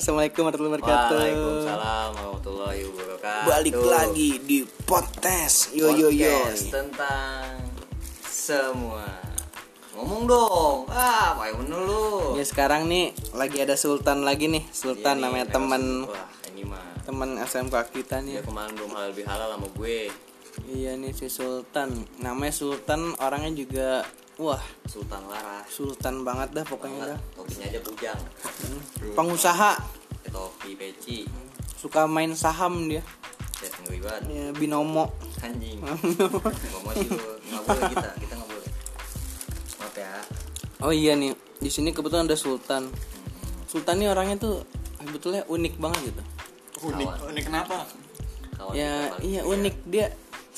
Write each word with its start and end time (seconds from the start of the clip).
Assalamualaikum 0.00 0.48
warahmatullahi 0.48 0.80
wabarakatuh. 0.80 1.12
Waalaikumsalam 1.12 2.08
warahmatullahi 2.16 2.80
wabarakatuh. 2.88 3.48
Balik 3.52 3.76
lagi 3.84 4.30
di 4.40 4.58
podcast. 4.88 5.76
Yo 5.76 5.92
yo 5.92 6.08
yo. 6.08 6.40
Tentang 6.56 7.60
semua. 8.24 9.04
Ngomong 9.92 10.24
dong. 10.24 10.88
Ah, 10.88 11.36
pakai 11.36 11.52
bener 11.52 11.84
lu. 11.84 12.32
Ya 12.32 12.48
sekarang 12.48 12.88
nih 12.88 13.12
lagi 13.36 13.60
ada 13.60 13.76
Sultan 13.76 14.24
lagi 14.24 14.48
nih. 14.48 14.64
Sultan 14.72 15.20
Iya 15.20 15.28
nih, 15.36 15.44
namanya 15.44 15.46
teman 15.52 16.08
teman 17.04 17.36
SMK 17.36 17.92
kita 17.92 18.24
nih. 18.24 18.40
kemarin 18.40 18.72
belum 18.72 18.96
halal 18.96 19.12
bihalal 19.12 19.52
sama 19.52 19.68
gue. 19.68 20.08
Iya 20.64 20.96
nih 20.96 21.12
si 21.12 21.28
Sultan. 21.28 22.08
Namanya 22.24 22.56
Sultan, 22.56 23.12
orangnya 23.20 23.52
juga 23.52 24.08
wah, 24.40 24.62
Sultan 24.88 25.20
Laras. 25.28 25.68
sultan 25.68 26.24
banget 26.24 26.48
dah 26.56 26.64
pokoknya 26.64 27.12
dah. 27.12 27.20
Topinya 27.36 27.66
aja 27.68 27.80
bujang. 27.84 28.20
Pengusaha, 29.12 29.72
Topi 30.32 30.72
peci. 30.80 31.28
suka 31.76 32.08
main 32.08 32.32
saham 32.32 32.88
dia. 32.88 33.04
Banget. 33.60 34.22
Ya, 34.32 34.48
binomo. 34.56 35.12
Anjing. 35.44 35.76
Ngomong 35.84 36.94
sih 36.96 37.08
lu. 37.12 37.36
Nggak 37.52 37.62
boleh 37.68 37.82
kita. 37.92 38.08
Kita 38.16 38.32
nggak 38.40 38.48
boleh. 38.48 38.70
Maaf 39.76 39.94
ya. 39.94 40.12
Oh 40.80 40.92
iya 40.96 41.12
nih, 41.12 41.36
di 41.60 41.68
sini 41.68 41.92
kebetulan 41.92 42.24
ada 42.24 42.40
Sultan. 42.40 42.88
Sultan 43.68 44.00
nih 44.00 44.08
orangnya 44.08 44.40
tuh 44.40 44.64
sebetulnya 45.00 45.42
unik 45.48 45.74
banget 45.76 46.00
gitu. 46.12 46.22
unik 46.80 47.08
unik 47.28 47.44
kenapa 47.44 47.84
Kawan 48.56 48.72
ya 48.72 49.12
iya 49.20 49.44
unik 49.44 49.76
dia 49.84 50.08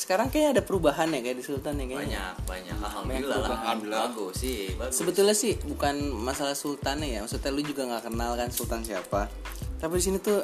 sekarang 0.02 0.34
kayaknya 0.34 0.58
ada 0.58 0.62
perubahan 0.66 1.06
ya 1.14 1.22
kayak 1.22 1.38
di 1.38 1.44
Sultan 1.46 1.78
ya 1.78 1.86
kayaknya. 1.86 2.02
Banyak 2.02 2.34
banyak. 2.50 2.76
Alhamdulillah 2.82 3.38
lah. 3.38 3.46
perubahan. 3.46 3.62
Alhamdulillah. 3.62 4.02
bagus 4.10 4.34
sih 4.42 4.60
bagus. 4.74 4.94
Sebetulnya 4.98 5.34
sih 5.38 5.52
bukan 5.62 5.94
masalah 6.10 6.58
sultannya 6.58 7.08
ya. 7.14 7.18
Maksudnya 7.22 7.50
lu 7.54 7.62
juga 7.62 7.82
nggak 7.86 8.10
kenal 8.10 8.34
kan 8.34 8.48
sultan 8.50 8.82
siapa. 8.82 9.30
Tapi 9.78 9.92
di 9.94 10.02
sini 10.02 10.18
tuh 10.18 10.42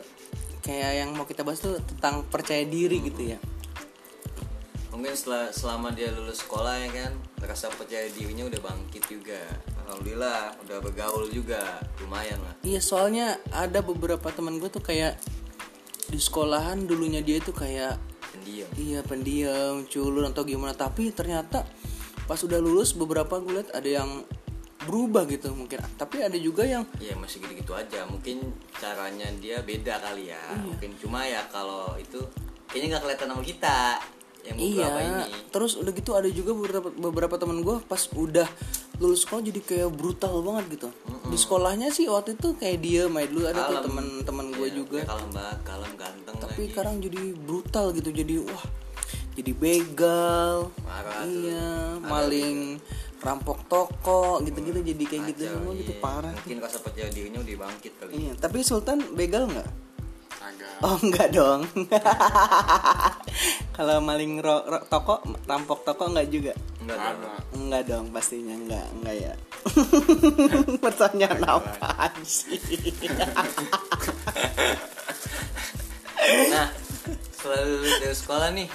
kayak 0.62 0.92
yang 1.02 1.10
mau 1.18 1.26
kita 1.26 1.42
bahas 1.42 1.58
tuh 1.58 1.82
tentang 1.82 2.22
percaya 2.30 2.62
diri 2.62 3.02
gitu 3.02 3.34
ya. 3.34 3.38
Mungkin 4.94 5.14
setelah 5.14 5.50
selama 5.54 5.94
dia 5.94 6.10
lulus 6.10 6.42
sekolah 6.42 6.74
ya 6.78 6.90
kan 6.90 7.12
rasa 7.42 7.70
percaya 7.70 8.06
dirinya 8.14 8.46
udah 8.46 8.60
bangkit 8.62 9.02
juga. 9.10 9.42
Alhamdulillah 9.86 10.54
udah 10.62 10.78
bergaul 10.82 11.26
juga. 11.34 11.82
Lumayan 11.98 12.38
lah. 12.46 12.54
Iya 12.62 12.78
soalnya 12.78 13.42
ada 13.50 13.82
beberapa 13.82 14.30
teman 14.30 14.62
gue 14.62 14.70
tuh 14.70 14.82
kayak 14.82 15.18
di 16.08 16.18
sekolahan 16.18 16.88
dulunya 16.88 17.20
dia 17.20 17.38
tuh 17.38 17.52
kayak 17.54 18.00
pendiam. 18.38 18.68
Iya 18.78 19.00
pendiam 19.02 19.74
culun 19.90 20.24
atau 20.30 20.42
gimana. 20.46 20.72
Tapi 20.72 21.10
ternyata 21.10 21.66
pas 22.30 22.38
udah 22.38 22.58
lulus 22.62 22.94
beberapa 22.94 23.42
gue 23.42 23.58
lihat 23.58 23.74
ada 23.74 23.88
yang 23.88 24.22
berubah 24.86 25.26
gitu 25.26 25.50
mungkin. 25.52 25.82
Tapi 25.98 26.22
ada 26.22 26.38
juga 26.38 26.62
yang 26.62 26.86
ya 27.02 27.18
masih 27.18 27.42
gitu-gitu 27.42 27.74
aja. 27.74 28.06
Mungkin 28.06 28.40
caranya 28.78 29.26
dia 29.42 29.60
beda 29.60 29.98
kali 29.98 30.30
ya. 30.30 30.38
Iya. 30.38 30.62
mungkin 30.62 30.90
cuma 31.02 31.26
ya 31.26 31.42
kalau 31.50 31.98
itu 31.98 32.22
kayaknya 32.70 32.96
nggak 32.96 33.02
kelihatan 33.04 33.28
sama 33.34 33.42
kita 33.42 33.78
yang 34.46 34.56
Iya, 34.56 34.86
ini. 35.02 35.24
Terus 35.50 35.76
udah 35.76 35.92
gitu 35.92 36.10
ada 36.14 36.28
juga 36.30 36.54
beberapa 36.54 36.88
beberapa 36.94 37.34
teman 37.36 37.60
gue 37.60 37.76
pas 37.84 38.00
udah 38.14 38.48
lulus 38.98 39.22
sekolah 39.26 39.42
jadi 39.44 39.60
kayak 39.60 39.90
brutal 39.92 40.40
banget 40.40 40.78
gitu. 40.78 40.88
Di 41.28 41.36
sekolahnya 41.36 41.88
sih 41.88 42.06
waktu 42.06 42.34
itu 42.34 42.54
kayak 42.54 42.78
dia 42.80 43.02
main 43.06 43.28
dulu 43.28 43.44
ada 43.44 43.66
tuh 43.66 43.84
teman-teman 43.84 44.46
gue 44.50 44.64
Iya, 44.64 44.74
juga. 44.74 44.96
kayak 44.98 45.08
kalem 45.08 45.30
banget 45.30 45.58
kalem 45.62 45.92
ganteng 45.94 46.34
Tapi 46.38 46.56
lagi 46.56 46.68
sekarang 46.72 46.94
jadi 46.98 47.20
brutal 47.36 47.86
gitu, 47.92 48.08
jadi 48.10 48.34
wah, 48.42 48.64
jadi 49.34 49.50
begal. 49.52 50.54
Parah 50.80 51.14
tuh. 51.22 51.44
iya, 51.44 51.70
maling, 52.00 52.58
rampok 53.18 53.58
toko 53.66 54.38
gitu-gitu 54.40 54.78
jadi 54.80 55.04
kayak 55.04 55.22
gitu 55.28 55.40
semua 55.50 55.74
gitu 55.74 55.92
iya. 55.92 56.00
parah. 56.00 56.32
mungkin 56.32 56.58
rasa 56.58 56.78
percaya 56.78 57.10
dirinya 57.10 57.38
udah 57.38 57.54
bangkit 57.60 57.92
kali 57.98 58.10
Iya, 58.14 58.32
tapi 58.38 58.58
Sultan 58.62 58.98
begal 59.12 59.46
nggak? 59.46 59.68
agak 60.38 60.70
Oh 60.80 60.96
enggak 61.02 61.28
dong. 61.30 61.60
Kalau 63.78 64.02
maling 64.02 64.42
ro- 64.42 64.66
ro- 64.66 64.86
toko, 64.90 65.22
rampok 65.46 65.86
toko 65.86 66.10
enggak 66.10 66.26
juga. 66.34 66.52
agak 66.82 67.46
Enggak 67.54 67.82
dong, 67.86 68.10
pastinya 68.10 68.58
enggak, 68.58 68.86
enggak 68.90 69.16
ya. 69.22 69.32
Pertanyaan 70.82 71.40
apaan 71.46 72.14
sih? 72.26 72.58
Nah, 76.50 76.68
setelah 77.30 77.62
lulus 77.62 77.94
dari 78.02 78.16
sekolah 78.18 78.48
nih, 78.50 78.68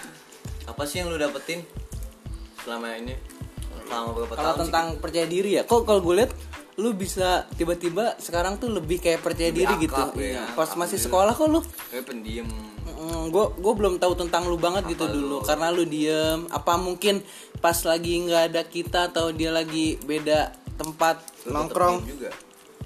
apa 0.72 0.84
sih 0.88 1.04
yang 1.04 1.12
lu 1.12 1.20
dapetin 1.20 1.68
selama 2.64 2.96
ini? 2.96 3.20
Selama 3.84 4.10
berapa 4.16 4.34
Kalau 4.40 4.56
tahun 4.56 4.60
tentang 4.72 4.86
percaya 5.04 5.28
diri 5.28 5.60
ya, 5.60 5.68
kok 5.68 5.84
kalau 5.84 6.00
gue 6.00 6.24
lihat 6.24 6.32
lu 6.76 6.90
bisa 6.92 7.46
tiba-tiba 7.54 8.18
sekarang 8.18 8.58
tuh 8.58 8.68
lebih 8.68 8.98
kayak 8.98 9.20
percaya 9.20 9.48
Lebih 9.48 9.62
diri 9.64 9.76
gitu. 9.84 10.02
ya, 10.16 10.42
Iya. 10.42 10.44
Pas 10.52 10.70
masih 10.72 10.98
alhamdulillah. 10.98 11.04
sekolah 11.04 11.34
kok 11.34 11.48
lu? 11.48 11.62
Kayak 11.88 12.06
pendiam. 12.06 12.48
gue 13.04 13.46
gue 13.54 13.74
belum 13.76 13.96
tahu 13.98 14.14
tentang 14.16 14.46
lu 14.46 14.56
banget 14.56 14.88
gitu 14.88 15.04
dulu 15.06 15.42
karena 15.42 15.68
lu 15.68 15.84
diem 15.84 16.48
apa 16.48 16.78
mungkin 16.78 17.20
pas 17.60 17.76
lagi 17.84 18.16
nggak 18.22 18.44
ada 18.48 18.62
kita 18.64 19.12
atau 19.12 19.28
dia 19.30 19.52
lagi 19.52 20.00
beda 20.00 20.50
tempat 20.74 21.20
Lu 21.44 21.52
nongkrong 21.54 22.00
diem 22.00 22.08
juga. 22.10 22.30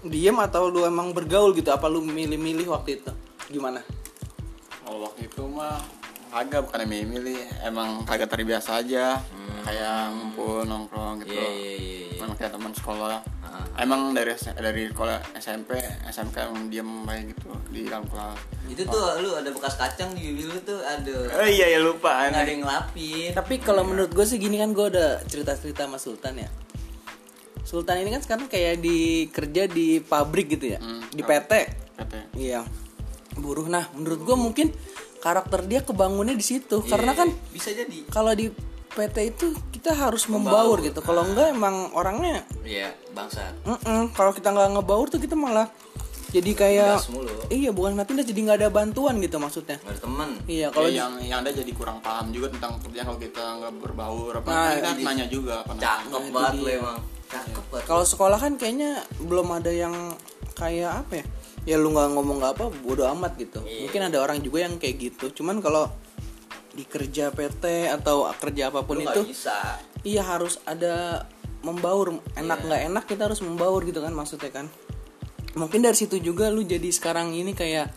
diem 0.04 0.38
atau 0.40 0.68
lu 0.68 0.84
emang 0.84 1.14
bergaul 1.14 1.54
gitu 1.54 1.70
apa 1.70 1.86
lu 1.86 2.02
milih-milih 2.02 2.66
waktu 2.68 2.98
itu 2.98 3.12
gimana 3.48 3.86
kalau 4.80 5.06
waktu 5.06 5.28
itu 5.28 5.42
mah 5.46 5.78
agak 6.40 6.62
bukan 6.64 6.86
yang 6.86 7.10
milih 7.10 7.38
emang 7.62 8.02
kagak 8.04 8.28
terbiasa 8.28 8.80
aja 8.80 9.18
kayak 9.62 9.98
ngumpul 10.12 10.64
nongkrong 10.64 11.20
gitu 11.22 11.34
Iya 11.34 11.48
iya 11.50 11.74
iya. 11.74 11.76
iya. 12.08 12.18
Emang 12.18 12.34
kayak 12.34 12.52
teman 12.52 12.72
sekolah 12.72 13.20
Ah. 13.40 13.64
emang 13.80 14.12
dari 14.12 14.32
dari 14.54 14.86
sekolah 14.86 15.24
SMP 15.34 15.80
SMK 16.04 16.36
emang 16.46 16.68
diem 16.68 16.84
kayak 17.02 17.24
gitu 17.32 17.48
di 17.70 17.88
dalam 17.88 18.04
kelas 18.06 18.36
Itu 18.68 18.84
tuh 18.84 19.04
lu 19.18 19.32
ada 19.34 19.48
bekas 19.48 19.76
kacang 19.76 20.12
di 20.12 20.20
bibir 20.28 20.52
lu 20.52 20.60
tuh 20.62 20.78
ada. 20.78 21.16
oh 21.34 21.48
iya 21.48 21.72
ya 21.72 21.80
lupa 21.80 22.28
Nggak 22.28 22.38
ada 22.38 22.52
yang 22.52 22.62
ngelapin. 22.62 23.30
Tapi 23.32 23.54
kalau 23.58 23.82
menurut 23.82 24.12
gue 24.12 24.24
sih 24.24 24.36
gini 24.36 24.58
kan 24.58 24.72
gue 24.72 24.86
udah 24.86 25.24
cerita-cerita 25.24 25.84
sama 25.84 25.96
Sultan 25.96 26.36
ya. 26.38 26.50
Sultan 27.62 28.00
ini 28.00 28.10
kan 28.10 28.22
sekarang 28.22 28.48
kayak 28.48 28.78
di 28.78 28.98
kerja 29.28 29.64
di 29.66 30.00
pabrik 30.00 30.48
gitu 30.50 30.72
ya, 30.72 30.80
Hmm. 30.80 31.04
di 31.06 31.20
PT. 31.22 31.52
katanya 31.94 32.26
Iya. 32.34 32.62
Buruh. 33.34 33.66
Nah, 33.66 33.88
menurut 33.92 34.22
gue 34.22 34.36
mungkin 34.36 34.68
karakter 35.28 35.60
dia 35.64 35.80
kebangunnya 35.82 36.32
di 36.32 36.46
situ. 36.46 36.80
Karena 36.82 37.12
kan 37.12 37.28
Iya, 37.28 37.52
bisa 37.52 37.70
jadi. 37.70 37.98
kalau 38.08 38.32
di 38.32 38.48
PT 38.90 39.18
itu 39.28 39.46
kita 39.70 39.92
harus 39.94 40.26
membaur, 40.26 40.80
gitu. 40.80 41.00
Kalau 41.00 41.22
enggak 41.22 41.52
emang 41.52 41.92
orangnya, 41.92 42.48
Iya, 42.64 42.96
bangsa. 43.12 43.52
mm-mm, 43.62 44.10
kalau 44.12 44.32
kita 44.32 44.50
nggak 44.50 44.74
ngebaur 44.74 45.06
tuh 45.08 45.20
kita 45.20 45.36
malah 45.36 45.68
jadi 46.28 46.52
kayak, 46.52 47.08
iya 47.48 47.70
bukan 47.70 47.96
nanti 47.96 48.12
jadi 48.18 48.36
nggak 48.42 48.58
ada 48.58 48.70
bantuan 48.70 49.16
gitu 49.18 49.38
maksudnya. 49.38 49.78
Nggak 49.78 49.94
ada 49.94 50.02
teman. 50.02 50.30
Iya, 50.44 50.68
kalau 50.68 50.76
kalau 50.82 50.90
di- 50.90 50.98
yang 50.98 51.14
yang 51.22 51.40
ada 51.40 51.52
jadi 51.54 51.72
kurang 51.72 52.00
paham 52.00 52.32
juga 52.32 52.48
tentang 52.50 52.80
kerjaan 52.82 53.06
kalau 53.06 53.20
kita 53.22 53.44
nggak 53.60 53.74
berbaur 53.78 54.32
apa 54.36 54.48
Nah, 54.48 54.72
kita 54.74 54.90
jadi- 54.90 55.06
nanya 55.06 55.26
juga 55.28 55.54
apa 55.62 55.72
Cakep 55.78 56.24
banget 56.28 56.54
dia. 56.58 56.76
emang. 56.76 57.00
Cakep 57.28 57.64
banget. 57.70 57.86
Kalau 57.86 58.04
sekolah 58.04 58.38
kan 58.38 58.54
kayaknya 58.56 58.92
belum 59.20 59.48
ada 59.54 59.70
yang 59.70 59.94
kayak 60.54 61.06
apa 61.06 61.14
ya? 61.14 61.26
Ya 61.68 61.76
lu 61.76 61.92
nggak 61.92 62.16
ngomong 62.16 62.40
nggak 62.40 62.54
apa, 62.56 62.66
bodo 62.72 63.04
amat 63.12 63.36
gitu. 63.36 63.60
Iya. 63.68 63.84
Mungkin 63.84 64.02
ada 64.08 64.18
orang 64.24 64.40
juga 64.40 64.64
yang 64.64 64.80
kayak 64.80 64.96
gitu. 65.12 65.44
Cuman 65.44 65.60
kalau 65.60 65.92
di 66.72 66.88
kerja 66.88 67.28
PT 67.34 67.92
atau 67.92 68.30
kerja 68.40 68.72
apa 68.72 68.88
pun 68.88 69.02
lu 69.02 69.04
itu, 69.04 69.34
bisa. 69.36 69.82
iya 70.08 70.24
harus 70.24 70.64
ada 70.64 71.28
membaur. 71.68 72.24
Enak 72.40 72.60
nggak 72.64 72.82
enak 72.88 73.04
kita 73.04 73.28
harus 73.28 73.44
membaur 73.44 73.84
gitu 73.84 74.00
kan 74.00 74.16
maksudnya 74.16 74.48
kan. 74.48 74.72
Mungkin 75.58 75.84
dari 75.84 75.98
situ 75.98 76.24
juga 76.24 76.48
lu 76.48 76.64
jadi 76.64 76.88
sekarang 76.88 77.36
ini 77.36 77.52
kayak 77.52 77.92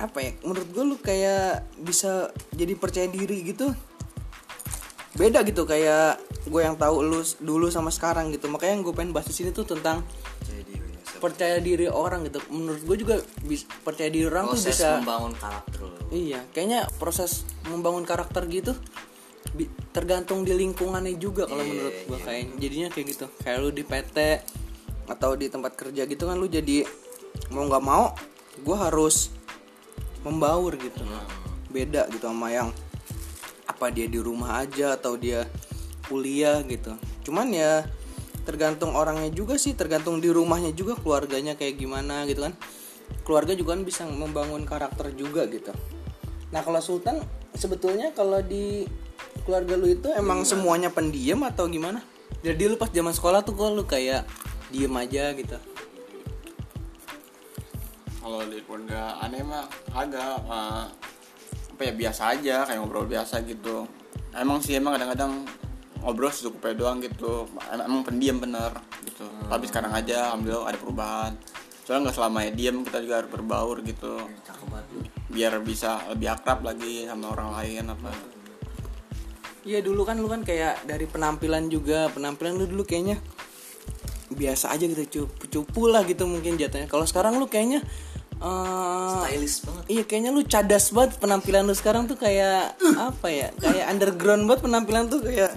apa 0.00 0.18
ya? 0.22 0.30
Menurut 0.46 0.68
gue 0.72 0.84
lu 0.86 0.96
kayak 0.96 1.76
bisa 1.82 2.32
jadi 2.56 2.72
percaya 2.72 3.10
diri 3.10 3.44
gitu. 3.44 3.68
Beda 5.18 5.44
gitu 5.44 5.68
kayak 5.68 6.22
gue 6.46 6.60
yang 6.62 6.78
tahu 6.78 7.02
lu 7.02 7.20
dulu 7.42 7.68
sama 7.68 7.92
sekarang 7.92 8.32
gitu. 8.32 8.48
Makanya 8.48 8.80
yang 8.80 8.84
gue 8.86 8.94
pengen 8.94 9.12
bahas 9.12 9.28
di 9.28 9.34
sini 9.34 9.50
tuh 9.52 9.66
tentang 9.66 10.06
Jadi 10.46 10.85
percaya 11.26 11.58
diri 11.58 11.90
orang 11.90 12.22
gitu. 12.24 12.38
Menurut 12.54 12.82
gue 12.86 12.96
juga 13.02 13.16
bis- 13.42 13.66
percaya 13.82 14.06
diri 14.06 14.30
orang 14.30 14.46
tuh 14.46 14.62
proses 14.62 14.78
bisa 14.78 15.02
membangun 15.02 15.34
karakter. 15.34 15.80
Iya, 16.14 16.40
kayaknya 16.54 16.80
proses 17.02 17.42
membangun 17.66 18.06
karakter 18.06 18.46
gitu 18.46 18.78
bi- 19.50 19.70
tergantung 19.90 20.46
di 20.46 20.54
lingkungannya 20.54 21.18
juga 21.18 21.50
kalau 21.50 21.66
Iya, 21.66 21.70
menurut 21.70 21.94
gua 22.06 22.18
iya. 22.18 22.24
kayak 22.30 22.42
jadinya 22.62 22.88
kayak 22.94 23.06
gitu. 23.10 23.26
Kayak 23.42 23.56
lu 23.58 23.70
di 23.74 23.82
PT 23.82 24.18
atau 25.06 25.30
di 25.34 25.46
tempat 25.46 25.72
kerja 25.74 26.02
gitu 26.02 26.26
kan 26.26 26.38
lu 26.38 26.46
jadi 26.46 26.86
mau 27.50 27.66
nggak 27.66 27.84
mau 27.84 28.14
gua 28.62 28.86
harus 28.86 29.34
membaur 30.22 30.78
gitu. 30.78 31.02
Hmm. 31.02 31.26
Beda 31.70 32.06
gitu 32.08 32.26
sama 32.26 32.54
yang 32.54 32.70
apa 33.66 33.90
dia 33.90 34.06
di 34.06 34.22
rumah 34.22 34.62
aja 34.62 34.94
atau 34.94 35.18
dia 35.18 35.42
kuliah 36.06 36.62
gitu. 36.62 36.94
Cuman 37.26 37.50
ya 37.50 37.82
tergantung 38.46 38.94
orangnya 38.94 39.28
juga 39.34 39.58
sih, 39.58 39.74
tergantung 39.74 40.22
di 40.22 40.30
rumahnya 40.30 40.70
juga 40.70 40.94
keluarganya 40.94 41.58
kayak 41.58 41.76
gimana 41.76 42.22
gitu 42.30 42.46
kan. 42.46 42.54
Keluarga 43.26 43.58
juga 43.58 43.74
kan 43.74 43.82
bisa 43.82 44.02
membangun 44.06 44.62
karakter 44.62 45.10
juga 45.18 45.50
gitu. 45.50 45.74
Nah 46.54 46.62
kalau 46.62 46.78
Sultan 46.78 47.18
sebetulnya 47.58 48.14
kalau 48.14 48.38
di 48.38 48.86
keluarga 49.42 49.74
lu 49.74 49.90
itu 49.90 50.08
emang 50.14 50.46
semuanya 50.46 50.94
pendiam 50.94 51.42
atau 51.42 51.66
gimana? 51.66 52.00
Jadi 52.46 52.70
lu 52.70 52.78
pas 52.78 52.88
zaman 52.88 53.10
sekolah 53.10 53.42
tuh 53.42 53.58
kok 53.58 53.74
lu 53.74 53.82
kayak 53.82 54.22
diem 54.70 54.94
aja 54.94 55.34
gitu. 55.34 55.58
kalau 58.26 58.42
di 58.42 58.58
keluarga 58.66 59.22
aneh 59.22 59.38
mah 59.46 59.70
agak 59.94 60.34
eh, 60.50 60.84
apa 61.78 61.82
ya 61.86 61.92
biasa 61.94 62.22
aja 62.34 62.56
kayak 62.66 62.78
ngobrol 62.82 63.06
biasa 63.06 63.38
gitu 63.46 63.86
emang 64.34 64.58
sih 64.58 64.74
emang 64.74 64.98
kadang-kadang 64.98 65.46
ngobrol 66.06 66.30
secukupnya 66.30 66.78
doang 66.78 67.02
gitu. 67.02 67.50
Em- 67.66 67.82
emang 67.82 68.06
pendiam 68.06 68.38
bener 68.38 68.70
gitu. 69.02 69.26
Tapi 69.50 69.66
sekarang 69.66 69.90
aja 69.90 70.30
alhamdulillah 70.30 70.70
ada 70.70 70.78
perubahan. 70.78 71.32
Soalnya 71.82 72.10
nggak 72.10 72.16
selamanya 72.18 72.50
diam 72.54 72.86
kita 72.86 73.02
juga 73.02 73.14
harus 73.18 73.30
berbaur 73.34 73.82
gitu. 73.82 74.22
Cakep 74.46 74.66
banget. 74.70 74.86
Lu. 74.94 75.00
biar 75.26 75.58
bisa 75.58 76.06
lebih 76.06 76.30
akrab 76.30 76.62
lagi 76.62 77.02
sama 77.10 77.34
orang 77.34 77.50
lain 77.58 77.90
apa. 77.90 78.10
Iya 79.66 79.82
dulu 79.82 80.06
kan 80.06 80.22
lu 80.22 80.30
kan 80.30 80.46
kayak 80.46 80.86
dari 80.86 81.10
penampilan 81.10 81.66
juga. 81.66 82.06
Penampilan 82.14 82.54
lu 82.54 82.70
dulu 82.70 82.86
kayaknya 82.86 83.18
biasa 84.30 84.70
aja 84.70 84.86
gitu. 84.86 85.26
Cupu 85.26 85.50
cupu 85.50 85.90
lah 85.90 86.06
gitu 86.06 86.30
mungkin 86.30 86.54
jatuhnya. 86.54 86.86
Kalau 86.86 87.02
sekarang 87.02 87.42
lu 87.42 87.50
kayaknya 87.50 87.82
eh, 88.42 89.14
stylish 89.26 89.58
banget. 89.64 89.84
iya 89.88 90.02
kayaknya 90.04 90.30
lu 90.34 90.42
cadas 90.44 90.92
banget 90.92 91.16
penampilan 91.18 91.64
lu 91.64 91.74
sekarang 91.74 92.04
tuh 92.04 92.20
kayak 92.20 92.76
apa 93.00 93.28
ya 93.32 93.48
kayak 93.56 93.84
underground 93.88 94.44
banget 94.44 94.60
penampilan 94.66 95.04
tuh 95.08 95.20
kayak 95.24 95.56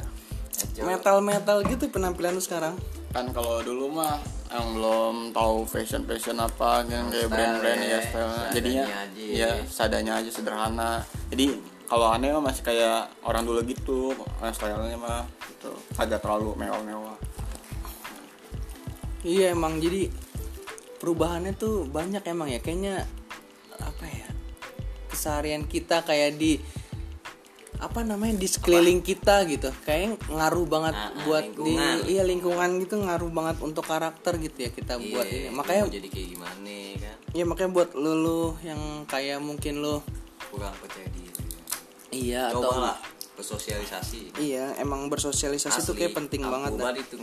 metal 0.84 1.18
metal 1.24 1.58
gitu 1.68 1.90
penampilan 1.92 2.36
lu 2.36 2.44
sekarang? 2.44 2.76
Kan 3.10 3.34
kalau 3.34 3.60
dulu 3.66 3.90
mah 3.90 4.22
yang 4.50 4.74
belum 4.74 5.16
tahu 5.30 5.66
fashion 5.70 6.06
fashion 6.10 6.42
apa 6.42 6.86
kan 6.86 7.10
kayak 7.14 7.30
brand-brand 7.30 7.81
ya. 7.86 8.00
style. 8.02 8.34
Seadanya 8.34 8.54
jadinya 8.54 8.86
aja. 8.86 9.24
ya. 9.30 9.52
seadanya 9.70 10.14
aja 10.22 10.30
sederhana. 10.34 10.92
Jadi 11.30 11.46
kalau 11.90 12.10
aneh 12.10 12.30
mah 12.34 12.44
masih 12.50 12.62
kayak 12.66 13.10
orang 13.26 13.44
dulu 13.46 13.60
gitu 13.66 14.14
eh, 14.18 14.52
stylenya 14.54 14.98
mah 14.98 15.26
gitu. 15.54 15.74
Agak 15.98 16.22
terlalu 16.22 16.58
mewah-mewah. 16.58 17.18
Iya 19.25 19.54
emang. 19.54 19.78
Jadi 19.78 20.10
perubahannya 20.98 21.54
tuh 21.58 21.86
banyak 21.90 22.22
emang 22.30 22.50
ya. 22.50 22.62
Kayaknya 22.62 23.06
apa 23.80 24.06
ya 24.06 24.30
keseharian 25.10 25.66
kita 25.66 26.06
kayak 26.06 26.38
di 26.38 26.62
apa 27.80 28.04
namanya 28.04 28.36
di 28.36 28.48
sekeliling 28.48 29.00
kita 29.00 29.48
gitu. 29.48 29.72
Kayak 29.88 30.20
ngaruh 30.28 30.68
banget 30.68 30.96
Ah, 30.96 31.10
ah, 31.10 31.24
buat 31.24 31.44
lingkungan. 31.48 31.96
di 32.04 32.12
iya 32.12 32.24
lingkungan 32.28 32.70
gitu 32.84 32.96
ngaruh 33.00 33.31
banget 33.31 33.58
untuk 33.64 33.84
karakter 33.88 34.36
gitu 34.38 34.58
ya 34.68 34.70
kita 34.70 35.00
buat 35.00 35.26
ini. 35.26 35.48
Iya, 35.48 35.50
makanya 35.56 35.81
jadi 35.88 36.08
kayak 36.12 36.28
gimana 36.36 36.76
kan? 37.00 37.16
Ya 37.31 37.44
makanya 37.48 37.72
buat 37.72 37.90
lu, 37.96 38.12
lu 38.20 38.42
yang 38.60 38.81
kayak 39.08 39.40
mungkin 39.40 39.80
lu 39.80 40.04
kurang 40.52 40.76
percaya 40.78 41.08
diri. 41.16 41.44
Iya 42.12 42.52
coba 42.52 42.68
atau 42.68 42.80
lah 42.84 42.98
bersosialisasi. 43.40 44.36
Iya 44.36 44.75
emang 44.78 45.08
bersosialisasi 45.08 45.88
tuh 45.88 45.96
kayak 45.96 46.14
penting 46.14 46.44
banget 46.44 46.75
itu 47.00 47.16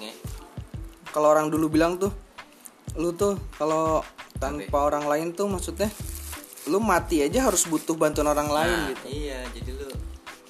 kalau 1.12 1.32
orang 1.32 1.48
dulu 1.48 1.72
bilang 1.72 1.96
tuh 1.96 2.12
lu 2.96 3.12
tuh 3.12 3.36
kalau 3.56 4.00
tanpa 4.36 4.78
orang 4.84 5.04
lain 5.04 5.28
tuh 5.32 5.48
maksudnya 5.48 5.88
lu 6.68 6.76
mati 6.76 7.24
aja 7.24 7.44
harus 7.44 7.64
butuh 7.64 7.96
bantuan 7.96 8.28
orang 8.28 8.48
lain 8.52 8.76
Nah, 8.76 8.88
gitu. 8.92 9.04
iya 9.12 9.40
jadi 9.52 9.70
lu 9.76 9.88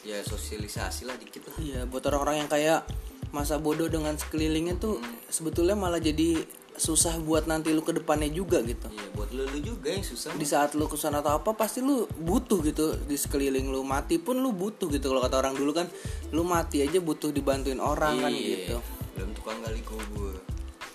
ya 0.07 0.23
sosialisasi 0.23 1.03
lah 1.05 1.19
dikit 1.19 1.51
lah. 1.51 1.57
Iya 1.59 1.81
buat 1.85 2.07
orang-orang 2.07 2.47
yang 2.47 2.51
kayak 2.51 2.87
masa 3.35 3.59
bodoh 3.59 3.91
dengan 3.91 4.15
sekelilingnya 4.15 4.79
tuh 4.79 5.03
sebetulnya 5.29 5.75
malah 5.75 5.99
jadi 5.99 6.39
susah 6.77 7.17
buat 7.25 7.49
nanti 7.49 7.73
lu 7.73 7.81
ke 7.83 7.91
depannya 7.91 8.29
juga 8.31 8.61
gitu. 8.63 8.87
Iya 8.87 9.09
buat 9.17 9.33
lu, 9.35 9.43
lu 9.51 9.59
juga 9.59 9.91
yang 9.91 10.05
susah. 10.07 10.31
Di 10.37 10.47
saat 10.47 10.77
lu 10.79 10.87
ke 10.87 10.95
sana 10.95 11.25
atau 11.25 11.35
apa 11.35 11.57
pasti 11.57 11.83
lu 11.83 12.07
butuh 12.07 12.63
gitu 12.63 12.95
di 13.03 13.17
sekeliling 13.19 13.67
lu. 13.67 13.83
Mati 13.83 14.23
pun 14.23 14.39
lu 14.39 14.55
butuh 14.55 14.87
gitu 14.87 15.11
kalau 15.11 15.19
kata 15.19 15.43
orang 15.43 15.59
dulu 15.59 15.73
kan 15.75 15.89
lu 16.31 16.47
mati 16.47 16.87
aja 16.87 17.03
butuh 17.03 17.35
dibantuin 17.35 17.83
orang 17.83 18.21
kan 18.23 18.31
Iya, 18.31 18.45
gitu. 18.71 18.77
belum 19.19 19.31
tukang 19.35 19.59
gali 19.65 19.83
kubur. 19.83 20.37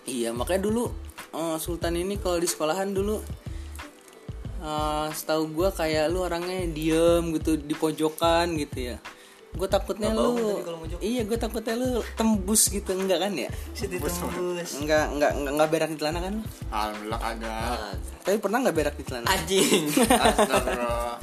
Iya 0.07 0.31
makanya 0.31 0.69
dulu 0.69 0.88
eh, 1.34 1.57
Sultan 1.60 1.98
ini 1.98 2.16
kalau 2.22 2.38
di 2.38 2.48
sekolahan 2.48 2.94
dulu 2.94 3.19
eh, 4.62 5.08
setahu 5.12 5.44
gua 5.52 5.69
kayak 5.69 6.08
lu 6.08 6.22
orangnya 6.22 6.63
diem 6.68 7.34
gitu 7.36 7.58
di 7.58 7.74
pojokan 7.74 8.54
gitu 8.56 8.94
ya. 8.94 8.98
Gue 9.52 9.68
takutnya 9.68 10.16
lu 10.16 10.63
iya 11.04 11.28
gue 11.28 11.36
takutnya 11.36 11.75
lu 11.75 12.00
tembus 12.16 12.72
gitu 12.72 12.96
enggak 12.96 13.19
kan 13.19 13.36
ya? 13.36 13.52
Tembus 13.75 14.16
Enggak 14.80 15.12
enggak 15.12 15.31
enggak, 15.36 15.52
enggak 15.52 15.69
berak 15.69 15.90
di 15.92 15.98
celana 16.00 16.19
kan? 16.24 16.34
lu? 16.40 16.44
alhamdulillah 16.72 17.19
agak 17.19 18.00
Tapi 18.24 18.38
pernah 18.40 18.58
nggak 18.63 18.78
berak 18.80 18.96
di 18.96 19.04
celana? 19.04 19.28
anjing 19.28 19.84
astagfirullah 20.24 21.16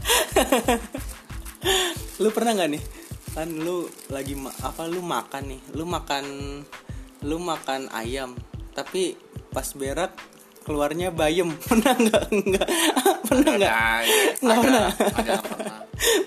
lu 2.22 2.28
pernah 2.28 2.52
nggak 2.52 2.70
nih? 2.70 2.82
Kan 3.32 3.48
lu 3.54 3.76
lagi 4.10 4.34
ma- 4.34 4.56
apa 4.60 4.82
lu 4.84 5.00
makan 5.00 5.42
nih? 5.48 5.60
Lu 5.72 5.84
makan 5.86 6.24
lu 7.24 7.36
makan 7.38 7.88
ayam 7.90 8.36
tapi 8.70 9.16
pas 9.48 9.66
berak 9.72 10.12
keluarnya 10.68 11.08
bayem. 11.08 11.48
Pernah 11.56 11.96
nggak? 11.96 12.22
Enggak 12.28 12.68
pernah 13.24 13.52
nggak? 13.56 13.72
Nggak 14.44 14.58
pernah. 14.60 14.86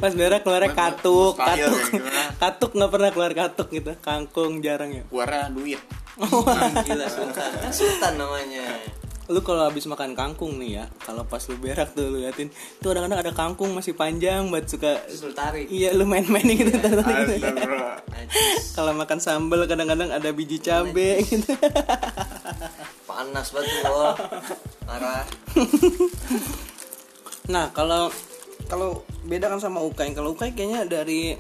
Pas 0.02 0.14
berak 0.20 0.42
keluarnya 0.44 0.72
Mustahil 0.74 0.92
katuk, 0.98 1.36
ya, 1.38 1.46
katuk, 1.48 1.78
katuk 2.42 2.72
nggak 2.76 2.92
pernah 2.92 3.10
keluar 3.14 3.32
katuk 3.32 3.68
gitu, 3.72 3.92
kangkung 4.02 4.60
jarang 4.60 4.92
ya. 4.92 5.04
keluarnya 5.08 5.48
duit. 5.54 5.82
Gila 6.88 7.08
sultan. 7.08 7.52
Kan 7.62 7.72
sultan 7.72 8.14
namanya. 8.20 8.68
Lu 9.32 9.40
kalau 9.48 9.64
habis 9.64 9.88
makan 9.88 10.12
kangkung 10.12 10.60
nih 10.60 10.84
ya, 10.84 10.86
kalau 11.08 11.24
pas 11.24 11.40
lu 11.48 11.56
berak 11.56 11.96
tuh 11.96 12.04
lu 12.12 12.20
liatin, 12.20 12.52
tuh 12.84 12.92
kadang-kadang 12.92 13.24
ada 13.24 13.32
kangkung 13.32 13.72
masih 13.72 13.96
panjang 13.96 14.52
buat 14.52 14.68
suka. 14.68 15.00
lu 15.08 15.32
tarik 15.32 15.72
Iya 15.72 15.96
lu 15.96 16.04
main-main 16.04 16.44
gitu. 16.52 16.68
tarik-tarik 16.76 17.40
gitu. 17.40 17.64
Kalau 18.76 18.92
makan 18.92 19.24
sambal 19.24 19.64
kadang-kadang 19.72 20.12
ada 20.12 20.30
biji 20.36 20.60
cabe 20.60 21.24
gitu. 21.24 21.48
panas 23.32 23.48
banget 23.56 23.72
tuh 23.80 23.88
Wol. 23.88 24.12
parah. 24.84 25.24
Nah 27.52 27.72
kalau 27.72 28.12
kalau 28.68 29.08
beda 29.24 29.48
kan 29.48 29.60
sama 29.64 29.80
UKM, 29.84 30.14
kalau 30.14 30.36
UKM 30.36 30.52
kayaknya 30.52 30.82
dari 30.84 31.36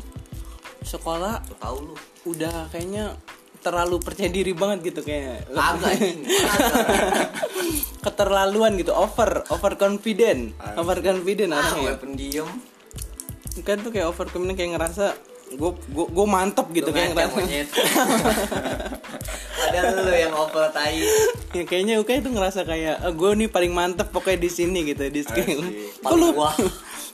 sekolah 0.88 1.43
tahu 1.59 1.77
lu. 1.91 1.95
udah 2.31 2.67
kayaknya 2.73 3.15
terlalu 3.61 4.01
percaya 4.01 4.27
diri 4.31 4.51
banget 4.55 4.91
gitu 4.91 5.05
kayak 5.05 5.45
kagak 5.51 6.15
keterlaluan 8.07 8.75
gitu. 8.79 8.91
Over 8.95 9.45
over 9.51 9.75
confident 9.77 10.55
over 10.79 10.99
confident 10.99 11.53
ah 11.53 11.59
orangnya 11.59 11.95
gue 11.95 12.01
pendiam. 12.01 12.49
Kan 13.61 13.83
tuh 13.85 13.91
kayak 13.93 14.07
over 14.09 14.25
confident 14.31 14.57
kayak 14.57 14.71
ngerasa 14.75 15.15
gue 15.51 15.71
gue 15.75 16.06
gue 16.07 16.27
mantep 16.27 16.68
gitu 16.71 16.89
kayak 16.95 17.15
monyet. 17.31 17.68
Ada 19.72 20.03
lu 20.03 20.12
yang 20.12 20.34
over 20.36 20.67
tai. 20.72 21.03
Ya, 21.55 21.63
kayaknya 21.67 22.00
Uka 22.00 22.15
itu 22.15 22.31
ngerasa 22.31 22.63
kayak 22.63 23.03
gue 23.15 23.29
nih 23.38 23.50
paling 23.51 23.72
mantep 23.72 24.10
pokoknya 24.12 24.39
di 24.39 24.50
sini 24.51 24.79
gitu. 24.88 25.08
Di 25.12 25.22
sini. 25.24 25.91
Kok 26.01 26.15
lu 26.15 26.34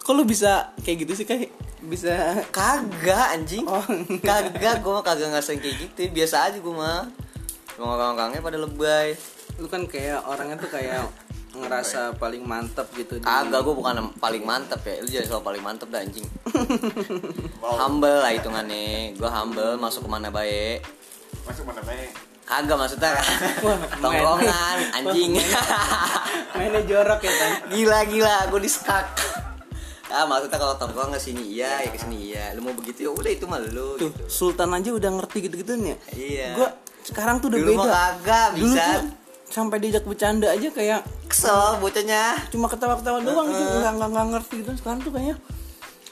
kok 0.07 0.23
bisa 0.23 0.71
kayak 0.81 0.97
gitu 1.03 1.13
sih 1.17 1.25
kayak 1.27 1.51
bisa. 1.83 2.41
Kagak 2.53 3.37
anjing. 3.37 3.65
Oh. 3.67 3.83
kagak 4.23 4.81
gue 4.81 4.91
mah 4.93 5.03
kagak 5.03 5.29
ngerasain 5.33 5.59
kayak 5.59 5.75
gitu. 5.89 5.99
Biasa 6.13 6.49
aja 6.49 6.57
gue 6.57 6.73
mah. 6.73 7.09
Orang-orangnya 7.77 8.41
pada 8.41 8.57
lebay. 8.57 9.13
Lu 9.57 9.67
kan 9.69 9.85
kayak 9.85 10.25
orangnya 10.25 10.57
tuh 10.57 10.71
kayak 10.71 11.26
ngerasa 11.59 11.99
paling 12.13 12.41
mantep 12.41 12.85
gitu 12.93 13.17
Kagak, 13.17 13.59
gue 13.59 13.73
bukan 13.73 13.95
paling 14.15 14.41
mantep 14.41 14.79
ya. 14.79 14.95
Lu 14.97 15.07
jangan 15.07 15.27
soal 15.27 15.43
paling 15.43 15.59
mantep 15.59 15.87
dah 15.87 15.99
anjing. 15.99 16.27
Humble 17.81 18.17
lah 18.19 18.31
hitungannya. 18.31 19.13
Gue 19.13 19.27
humble, 19.27 19.75
masuk 19.75 20.03
ke 20.03 20.09
mana 20.09 20.29
baik. 20.29 20.85
Masuk 21.43 21.63
mana 21.63 21.81
baik? 21.81 22.09
Kagak 22.43 22.77
maksudnya. 22.77 23.11
Wah, 23.59 23.77
Tongkrongan, 24.01 24.77
anjing. 24.93 25.35
mainnya 26.53 26.81
jorok 26.81 27.19
ya 27.19 27.33
kan 27.33 27.51
Gila, 27.69 27.99
gila, 28.05 28.35
gue 28.47 28.59
di 28.59 28.69
skak 28.69 29.05
Ah, 30.07 30.23
maksudnya 30.23 30.55
kalau 30.55 30.73
tongkrong 30.73 31.11
ke 31.11 31.19
sini 31.19 31.43
iya, 31.51 31.83
ya 31.83 31.91
ke 31.91 31.99
sini 31.99 32.31
iya. 32.31 32.55
Lu 32.55 32.63
mau 32.63 32.71
begitu 32.71 33.03
ya 33.03 33.11
udah 33.11 33.27
itu 33.27 33.43
mah 33.43 33.59
lu 33.59 33.99
tuh 33.99 34.07
gitu. 34.07 34.23
Sultan 34.25 34.71
aja 34.71 34.89
udah 34.89 35.11
ngerti 35.11 35.37
gitu 35.43 35.55
gitunya 35.59 35.99
Iya. 36.09 36.55
gue 36.55 36.67
sekarang 37.03 37.37
tuh 37.37 37.51
udah 37.51 37.59
Dulu 37.59 37.69
beda. 37.69 37.77
mah 37.77 37.87
kagak 37.91 38.49
dulu 38.55 38.71
bisa. 38.71 38.83
tuh 38.87 39.03
sampai 39.47 39.79
diajak 39.79 40.03
bercanda 40.03 40.47
aja 40.47 40.67
kayak 40.69 41.01
Kesel 41.25 41.77
bocahnya. 41.77 42.35
cuma 42.47 42.67
ketawa-ketawa 42.67 43.19
doang 43.19 43.47
gitu 43.47 43.63
nggak 43.77 43.93
nggak 43.93 44.09
nggak 44.09 44.27
ngerti 44.29 44.53
gitu 44.57 44.71
sekarang 44.75 44.99
tuh 44.99 45.11
kayaknya 45.11 45.35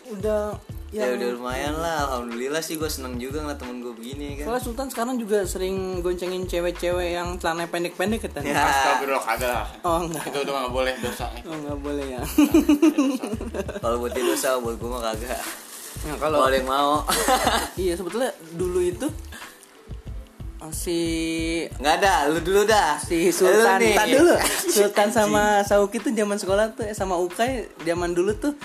udah 0.09 0.43
Ya, 0.87 1.11
yang 1.11 1.19
udah 1.19 1.29
lumayan 1.35 1.75
lah, 1.75 2.07
alhamdulillah 2.07 2.63
sih 2.63 2.79
gue 2.79 2.87
seneng 2.87 3.19
juga 3.19 3.43
ngeliat 3.43 3.59
temen 3.59 3.83
gue 3.83 3.91
begini 3.91 4.39
kan. 4.39 4.47
soalnya 4.47 4.63
Sultan 4.63 4.87
sekarang 4.87 5.15
juga 5.17 5.43
sering 5.43 5.75
goncengin 5.99 6.47
cewek-cewek 6.47 7.11
yang 7.11 7.35
celana 7.35 7.67
pendek-pendek 7.67 8.23
kan 8.23 8.39
Ya. 8.39 8.63
astagfirullah 8.63 9.19
kagak 9.19 9.49
lah 9.51 9.67
oh 9.83 10.07
enggak 10.07 10.23
itu 10.23 10.39
udah 10.39 10.53
nggak 10.55 10.71
boleh 10.71 10.93
dosa 10.95 11.27
oh 11.35 11.51
nggak 11.57 11.79
boleh 11.79 12.05
ya 12.07 12.21
Kalau 13.81 13.95
buat 13.97 14.11
dia 14.11 14.23
dosa, 14.23 14.55
buat 14.57 14.75
gue 14.75 14.87
mah 14.87 15.01
kagak. 15.03 15.41
nah, 16.05 16.15
Kalau 16.15 16.37
yang 16.47 16.63
mau. 16.65 17.03
iya 17.75 17.93
sebetulnya 17.93 18.31
dulu 18.53 18.79
itu 18.79 19.07
uh, 19.09 19.34
si 20.71 20.99
Nggak 21.77 21.93
ada, 21.99 22.13
lu 22.25 22.39
dulu 22.39 22.63
dah. 22.63 22.97
si 22.97 23.29
Sultan 23.29 23.75
Lu 23.75 23.81
nih. 23.81 23.93
tak 23.93 24.07
dulu 24.09 24.33
Sultan 24.75 25.09
sama 25.09 25.43
Sauki 25.61 25.97
tuh 25.97 26.09
zaman 26.09 26.35
sekolah 26.35 26.73
tuh 26.73 26.83
eh, 26.83 26.91
sama 26.91 27.15
Ukay 27.15 27.69
zaman 27.79 28.11
dulu 28.11 28.33
tuh 28.33 28.57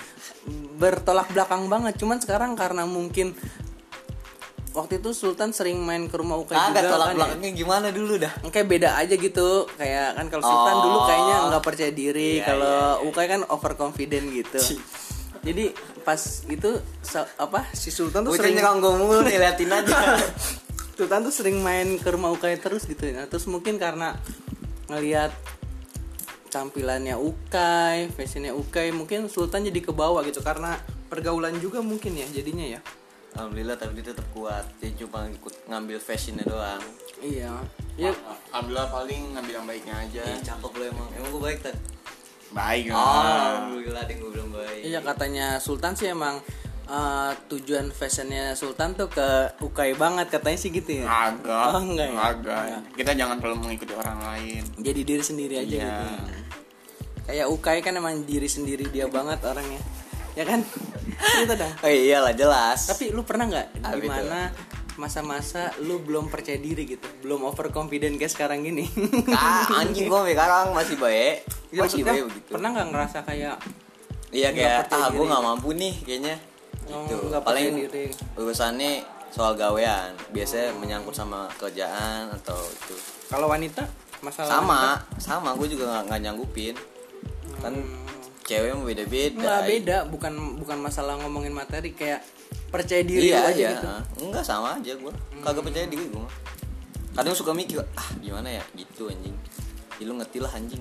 bertolak 0.75 1.29
belakang 1.29 1.67
banget 1.67 1.93
cuman 1.95 2.17
sekarang 2.17 2.51
karena 2.53 2.83
mungkin 2.83 3.37
waktu 4.71 4.97
itu 4.97 5.11
Sultan 5.11 5.51
sering 5.51 5.77
main 5.77 6.07
ke 6.07 6.15
rumah 6.15 6.35
Ukay 6.37 6.55
Kagak 6.55 6.79
juga 6.79 6.89
tolak 6.89 7.05
kan 7.05 7.11
ya? 7.11 7.17
belakangnya 7.17 7.51
gimana 7.53 7.87
dulu 7.89 8.13
dah 8.17 8.33
kayak 8.45 8.67
beda 8.67 8.89
aja 8.95 9.13
gitu 9.13 9.49
kayak 9.71 10.07
kan 10.15 10.25
kalau 10.27 10.43
Sultan 10.43 10.73
Oh. 10.73 10.81
dulu 10.81 10.97
kayaknya 11.05 11.37
nggak 11.45 11.63
percaya 11.63 11.91
diri 11.91 12.31
Iya, 12.33 12.45
kalau 12.47 12.65
iya, 12.73 12.97
iya. 12.97 13.05
Ukay 13.05 13.25
kan 13.27 13.41
overconfident 13.45 14.25
gitu 14.31 14.59
jadi 15.41 15.65
pas 15.99 16.17
itu 16.47 16.69
apa 17.35 17.67
si 17.71 17.89
Sultan 17.89 18.23
tuh 18.23 18.31
Bocah 18.31 18.41
sering 18.41 18.55
nyerang 18.55 18.79
gue 18.79 18.91
mulu 18.91 19.21
nih 19.21 19.37
liatin 19.37 19.69
aja 19.69 19.97
Sultan 21.01 21.25
tuh 21.25 21.33
sering 21.33 21.57
main 21.65 21.97
ke 21.97 22.09
rumah 22.13 22.29
Ukay 22.29 22.61
terus 22.61 22.85
gitu 22.85 23.09
nah, 23.09 23.25
terus 23.25 23.49
mungkin 23.49 23.81
karena 23.81 24.13
ngelihat 24.85 25.33
tampilannya 26.51 27.15
Ukay 27.15 28.11
fashionnya 28.11 28.51
Ukay 28.51 28.91
mungkin 28.91 29.31
Sultan 29.31 29.63
jadi 29.63 29.79
ke 29.79 29.95
bawah 29.95 30.21
gitu. 30.27 30.43
Karena 30.43 30.75
pergaulan 31.07 31.57
juga 31.63 31.79
mungkin 31.79 32.13
ya 32.19 32.27
jadinya 32.29 32.77
ya. 32.77 32.79
Alhamdulillah 33.31 33.79
tapi 33.79 34.03
dia 34.03 34.11
tetap 34.11 34.27
kuat. 34.35 34.67
Dia 34.83 34.91
cuma 34.99 35.25
ikut 35.31 35.65
ngambil 35.71 35.97
fashionnya 36.03 36.43
doang. 36.43 36.83
Iya. 37.23 37.55
Ya. 37.95 38.11
Alhamdulillah 38.51 38.91
paling 38.91 39.21
ngambil 39.39 39.53
yang 39.55 39.65
baiknya 39.65 39.95
aja. 39.95 40.21
Ih 40.27 40.43
cakep 40.43 40.71
lo 40.75 40.83
emang. 40.91 41.07
Emang 41.15 41.29
gue 41.31 41.41
baik 41.41 41.59
tak? 41.63 41.75
baik 42.51 42.91
Oh, 42.91 42.99
lah 42.99 43.63
Alhamdulillah 43.71 44.03
ada 44.03 44.11
yang 44.11 44.19
gue 44.27 44.31
bilang 44.35 44.51
baik. 44.51 44.81
Iya 44.83 44.99
katanya 44.99 45.47
Sultan 45.63 45.95
sih 45.95 46.11
emang 46.11 46.43
eh, 46.91 47.31
tujuan 47.47 47.87
fashionnya 47.89 48.51
Sultan 48.53 48.91
tuh 48.93 49.07
ke 49.07 49.27
Ukay 49.59 49.95
banget 49.95 50.27
katanya 50.29 50.57
sih 50.57 50.69
gitu 50.69 50.99
ya. 50.99 51.07
agak 51.07 51.71
Oh, 51.71 51.79
enggak 51.81 52.07
ya? 52.07 52.19
agak 52.21 52.63
kita 52.93 53.11
jangan 53.13 53.37
terlalu 53.37 53.57
mengikuti 53.65 53.93
orang 53.93 54.19
lain 54.21 54.63
Jadi 54.75 54.99
diri 55.01 55.23
sendiri 55.23 55.55
aja 55.57 55.71
Iya. 55.71 55.87
gitu. 55.87 56.05
Kayak 57.23 57.47
Ukay 57.47 57.77
kan 57.79 57.93
emang 57.93 58.21
diri 58.21 58.45
sendiri 58.45 58.85
dia 58.85 59.07
banget 59.07 59.39
orangnya. 59.41 59.79
Ya 60.31 60.43
kan? 60.43 60.63
Cerita 61.17 61.55
dong. 61.55 61.73
Oh 61.77 61.87
iyalah 61.87 62.33
jelas 62.33 62.87
Tapi 62.87 63.09
lu 63.09 63.21
pernah 63.21 63.45
nggak 63.45 63.67
itu? 63.73 63.87
gimana 64.01 64.51
masa-masa 64.93 65.71
lu 65.79 65.97
belum 65.97 66.27
percaya 66.27 66.55
diri 66.55 66.83
gitu, 66.85 67.07
belum 67.21 67.43
overconfident 67.45 68.15
kayak 68.15 68.29
sekarang 68.29 68.61
gini? 68.61 68.85
Ah 69.31 69.79
anjing 69.79 70.05
gue 70.05 70.19
sekarang 70.29 70.71
masih 70.71 70.95
baik 70.95 71.47
Ya, 71.69 71.81
Masih 71.81 72.03
baik 72.03 72.27
begitu 72.27 72.49
pernah 72.49 72.69
nggak 72.69 72.87
ngerasa 72.91 73.17
kayak 73.23 73.55
Iya 74.29 74.51
kayak 74.51 74.91
ah 74.91 75.07
gue 75.09 75.23
nggak 75.23 75.41
mampu 75.41 75.71
nih 75.71 75.93
kayaknya 76.01 76.35
gitu. 76.87 77.15
nggak 77.29 77.43
Paling 77.43 77.85
urusannya 78.37 79.05
soal 79.31 79.53
gawean. 79.55 80.13
Biasanya 80.33 80.75
menyangkut 80.77 81.15
sama 81.15 81.47
kerjaan 81.59 82.31
atau 82.41 82.57
itu. 82.57 82.95
Kalau 83.31 83.47
wanita 83.47 83.83
masalah 84.21 84.49
Sama 84.49 84.79
wanita? 84.95 85.19
Sama. 85.21 85.49
Gue 85.55 85.67
juga 85.71 85.85
nggak 85.89 86.03
nggak 86.09 86.21
nyanggupin. 86.25 86.75
Kan 87.61 87.73
cewek 88.43 88.73
mah 88.75 88.85
beda-beda. 88.85 89.37
Enggak 89.39 89.61
beda, 89.69 89.97
bukan 90.09 90.33
bukan 90.59 90.77
masalah 90.81 91.15
ngomongin 91.21 91.53
materi 91.55 91.93
kayak 91.95 92.21
percaya 92.71 93.03
diri 93.03 93.27
iya 93.29 93.43
aja 93.43 93.51
aja 93.51 93.67
gitu. 93.75 93.89
enggak 94.31 94.43
sama 94.47 94.79
aja 94.79 94.95
gue 94.95 95.13
kagak 95.43 95.59
percaya 95.59 95.85
diri 95.91 96.07
gue 96.07 96.27
kadang 97.11 97.35
suka 97.35 97.51
mikir 97.51 97.83
ah 97.99 98.09
gimana 98.23 98.47
ya? 98.47 98.63
Gitu 98.71 99.11
anjing. 99.11 99.35
Ya, 99.99 100.03
lu 100.07 100.15
ngerti 100.15 100.39
lah 100.39 100.51
anjing. 100.55 100.79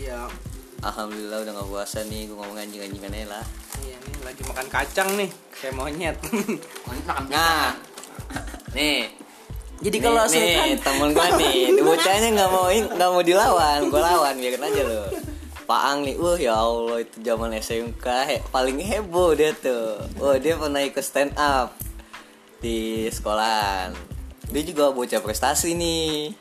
Iya. 0.00 0.24
Alhamdulillah 0.80 1.38
udah 1.40 1.52
gak 1.54 1.68
puasa 1.68 1.98
nih 2.04 2.26
gue 2.26 2.36
ngomong 2.36 2.56
anjing 2.56 2.82
anjingan 2.82 3.12
aja 3.12 3.26
lah 3.32 3.44
Iya 3.78 3.96
nih 3.96 4.14
lagi 4.20 4.42
makan 4.42 4.66
kacang 4.68 5.10
nih, 5.14 5.30
kayak 5.52 5.74
monyet. 5.74 6.16
nah 7.28 7.72
nih 8.72 9.06
Jadi 9.78 9.96
kalau 9.98 10.26
nih 10.26 10.58
Sultan 10.58 10.78
temen 10.82 11.08
gue 11.12 11.28
nih 11.38 11.56
bocahnya 11.78 12.28
nggak 12.32 12.50
mau 12.50 12.66
nggak 12.66 13.10
mau 13.10 13.22
dilawan 13.22 13.78
gue 13.86 14.00
lawan 14.00 14.34
biarin 14.34 14.64
aja 14.64 14.82
lo 14.82 15.02
Pak 15.62 15.82
Ang 15.84 15.98
nih, 16.02 16.16
wah 16.16 16.34
ya 16.34 16.56
Allah 16.56 16.98
itu 16.98 17.20
zaman 17.20 17.52
SMK 17.52 18.06
he- 18.24 18.44
paling 18.48 18.80
heboh 18.80 19.36
dia 19.36 19.52
tuh. 19.52 20.00
Wah 20.16 20.40
dia 20.40 20.56
pernah 20.56 20.80
ikut 20.80 21.04
stand 21.04 21.36
up 21.36 21.76
di 22.58 23.04
sekolahan. 23.06 23.92
Dia 24.48 24.62
juga 24.64 24.88
bocah 24.88 25.20
prestasi 25.20 25.76
nih. 25.76 26.32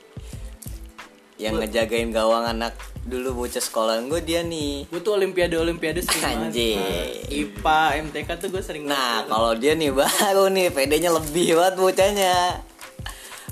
Yang 1.36 1.54
ngejagain 1.60 2.10
gawang 2.10 2.48
anak 2.48 2.80
dulu 3.08 3.44
bocah 3.44 3.64
sekolahan 3.64 4.12
gue 4.12 4.20
dia 4.20 4.44
nih. 4.44 4.84
gue 4.92 5.00
tuh 5.00 5.16
olimpiade 5.16 5.56
olimpiade 5.56 6.04
sering 6.04 6.24
banget. 6.28 6.52
Anjing. 6.52 6.76
Nah, 6.76 7.08
IPA, 7.32 7.80
MTK 8.04 8.30
tuh 8.36 8.48
gue 8.52 8.60
sering 8.60 8.84
Nah 8.84 9.24
banget. 9.24 9.32
kalau 9.32 9.52
dia 9.56 9.74
nih 9.80 9.92
baru 9.96 10.44
nih 10.52 10.68
PD-nya 10.76 11.12
lebih 11.16 11.56
banget 11.56 11.76
bocahnya. 11.80 12.38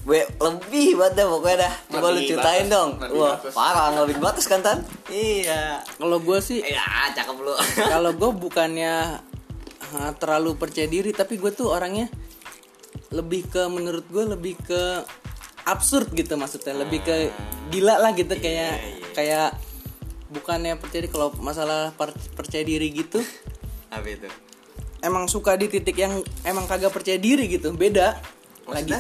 Gue 0.04 0.22
lebih 0.38 1.00
banget 1.00 1.14
dah 1.18 1.26
pokoknya 1.32 1.58
dah. 1.66 1.74
Coba 1.88 2.08
lu 2.12 2.20
ceritain 2.22 2.68
batas, 2.68 2.76
dong. 2.76 2.90
Wah 3.16 3.36
batas. 3.40 3.54
parah 3.56 3.86
nggak 3.96 4.04
lebih 4.12 4.20
batas 4.20 4.46
kan 4.46 4.60
tan? 4.60 4.78
Iya. 5.08 5.80
kalau 5.96 6.18
gue 6.20 6.38
sih 6.44 6.60
Ya 6.60 6.84
cakep 7.16 7.38
lu. 7.40 7.56
kalau 7.96 8.12
gue 8.12 8.32
bukannya 8.36 9.24
terlalu 10.20 10.60
percaya 10.60 10.92
diri 10.92 11.16
tapi 11.16 11.40
gue 11.40 11.56
tuh 11.56 11.72
orangnya 11.72 12.12
lebih 13.16 13.48
ke 13.48 13.64
menurut 13.72 14.04
gue 14.12 14.24
lebih 14.36 14.60
ke 14.60 14.84
absurd 15.64 16.12
gitu 16.12 16.36
maksudnya 16.36 16.76
lebih 16.76 17.00
ke 17.02 17.32
gila 17.72 17.98
lah 18.04 18.12
gitu 18.12 18.36
kayak 18.36 19.05
kayak 19.16 19.56
bukannya 20.28 20.76
percaya 20.76 21.00
diri 21.00 21.10
kalau 21.10 21.32
masalah 21.40 21.90
per- 21.92 22.18
percaya 22.34 22.62
diri 22.62 22.92
gitu 22.92 23.24
Apa 23.88 24.04
itu? 24.06 24.28
emang 25.00 25.26
suka 25.26 25.54
di 25.54 25.68
titik 25.68 25.96
yang 25.96 26.12
emang 26.42 26.66
kagak 26.66 26.90
percaya 26.90 27.16
diri 27.16 27.48
gitu 27.48 27.72
beda 27.72 28.18
lagi 28.68 28.92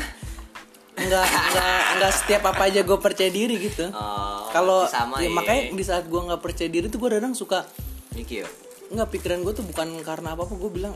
enggak 0.95 1.25
enggak 1.25 1.79
enggak 1.91 2.11
setiap 2.13 2.43
apa 2.45 2.61
aja 2.65 2.81
gue 2.81 2.97
percaya 2.97 3.27
diri 3.27 3.59
gitu 3.59 3.89
Oh, 3.89 4.47
kalau 4.49 4.85
ya, 4.85 5.03
ya. 5.19 5.27
makanya 5.27 5.63
di 5.73 5.83
saat 5.83 6.05
gue 6.05 6.21
nggak 6.21 6.39
percaya 6.39 6.69
diri 6.69 6.87
tuh 6.87 6.97
gue 6.97 7.09
kadang 7.11 7.33
suka 7.33 7.67
mikir. 8.13 8.47
nggak 8.87 9.09
pikiran 9.09 9.41
gue 9.41 9.51
tuh 9.51 9.65
bukan 9.65 9.99
karena 9.99 10.31
apa 10.31 10.45
apa 10.45 10.53
gue 10.53 10.71
bilang 10.71 10.93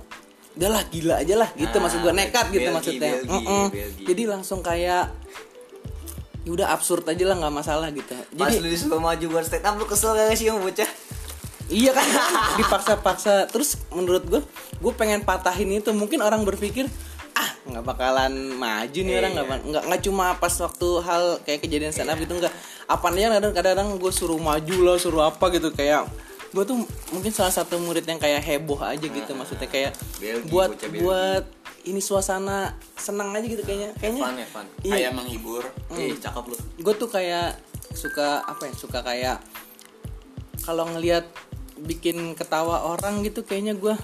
udahlah 0.51 0.83
gila 0.87 1.15
aja 1.17 1.35
lah 1.35 1.49
gitu 1.53 1.73
Nah, 1.73 1.81
maksud 1.81 1.99
gue 1.99 2.13
nekat 2.13 2.45
gitu 2.47 2.61
Belgi, 2.63 2.75
maksudnya 2.75 3.11
Belgi, 3.17 3.33
Mm-mm. 3.35 3.65
Belgi. 3.69 4.03
jadi 4.05 4.23
langsung 4.29 4.59
kayak 4.61 5.03
ya 6.49 6.57
udah 6.57 6.67
absurd 6.73 7.05
aja 7.05 7.29
lah 7.29 7.37
nggak 7.37 7.53
masalah 7.53 7.93
gitu. 7.93 8.17
Pas 8.33 8.49
jadi 8.49 8.65
lu 8.65 8.73
disuruh 8.73 8.97
maju 8.97 9.25
buat 9.29 9.45
stand 9.45 9.61
up 9.61 9.77
lu 9.77 9.85
kesel 9.85 10.17
gak 10.17 10.33
sih 10.33 10.49
yang 10.49 10.57
bocah? 10.57 10.89
iya 11.69 11.93
kan 11.93 12.01
dipaksa-paksa. 12.59 13.45
Terus 13.53 13.77
menurut 13.93 14.25
gue 14.25 14.41
gue 14.81 14.93
pengen 14.97 15.21
patahin 15.21 15.69
itu. 15.69 15.93
Mungkin 15.93 16.25
orang 16.25 16.41
berpikir 16.41 16.89
ah 17.37 17.53
nggak 17.69 17.85
bakalan 17.85 18.33
maju 18.57 18.99
nih 19.05 19.15
orang 19.21 19.31
nggak 19.37 19.45
Iya. 19.45 19.57
nggak 19.69 19.83
nggak 19.93 20.01
cuma 20.09 20.33
pas 20.41 20.49
waktu 20.57 20.89
hal 21.05 21.23
kayak 21.45 21.61
kejadian 21.61 21.93
stand 21.93 22.09
up 22.09 22.17
gitu 22.17 22.33
nggak. 22.33 22.49
Apa 22.89 23.13
aja 23.13 23.29
kadang 23.37 23.53
kadang 23.53 23.87
gue 24.01 24.09
suruh 24.09 24.41
maju 24.41 24.77
lah 24.89 24.97
suruh 24.97 25.29
apa 25.29 25.45
gitu. 25.53 25.69
Kayak 25.69 26.09
gue 26.49 26.63
tuh 26.65 26.81
mungkin 27.13 27.29
salah 27.29 27.53
satu 27.53 27.77
murid 27.77 28.09
yang 28.09 28.17
kayak 28.17 28.41
heboh 28.41 28.81
aja 28.81 29.05
gitu 29.05 29.37
maksudnya 29.37 29.69
kayak 29.69 29.93
Belgi, 30.17 30.49
buat 30.49 30.73
buat 30.97 31.45
ini 31.83 31.99
suasana 31.99 32.73
senang 32.93 33.31
aja 33.31 33.43
gitu 33.43 33.61
kayaknya. 33.61 33.91
Kayaknya 33.95 34.21
Fun 34.21 34.35
ya 34.35 34.47
fun. 34.47 34.65
iya. 34.81 34.93
Kayak 34.95 35.11
menghibur 35.15 35.63
Ih 35.93 36.15
cakep 36.15 36.43
lu. 36.45 36.55
gue 36.57 36.93
tuh 36.95 37.09
kayak 37.09 37.55
suka 37.91 38.43
apa 38.43 38.67
ya 38.67 38.73
suka 38.73 38.99
kayak 39.01 39.37
kalau 40.61 40.85
ngelihat 40.87 41.25
bikin 41.79 42.35
ketawa 42.35 42.83
orang 42.85 43.23
gitu 43.23 43.41
kayaknya 43.41 43.73
gue 43.73 43.95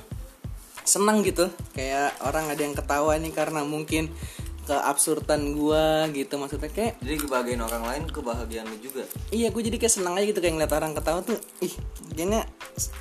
senang 0.84 1.22
gitu. 1.22 1.50
Kayak 1.74 2.16
orang 2.22 2.48
ada 2.48 2.62
yang 2.62 2.74
ketawa 2.74 3.18
nih 3.18 3.34
karena 3.34 3.62
mungkin 3.62 4.10
keabsurdan 4.66 5.54
gue 5.54 5.86
gitu 6.16 6.42
maksudnya. 6.42 6.70
Kayak 6.70 6.98
Jadi 6.98 7.18
kebahagiaan 7.22 7.62
orang 7.62 7.84
lain 7.86 8.04
kebahagiaan 8.10 8.66
lu 8.66 8.78
juga. 8.80 9.06
iya 9.30 9.54
gue 9.54 9.62
jadi 9.62 9.78
kayak 9.78 9.94
senang 9.94 10.18
aja 10.18 10.26
gitu 10.26 10.42
kayak 10.42 10.58
ngeliat 10.58 10.74
orang 10.74 10.92
ketawa 10.94 11.20
tuh 11.22 11.38
ih 11.62 11.70
kayaknya 12.12 12.50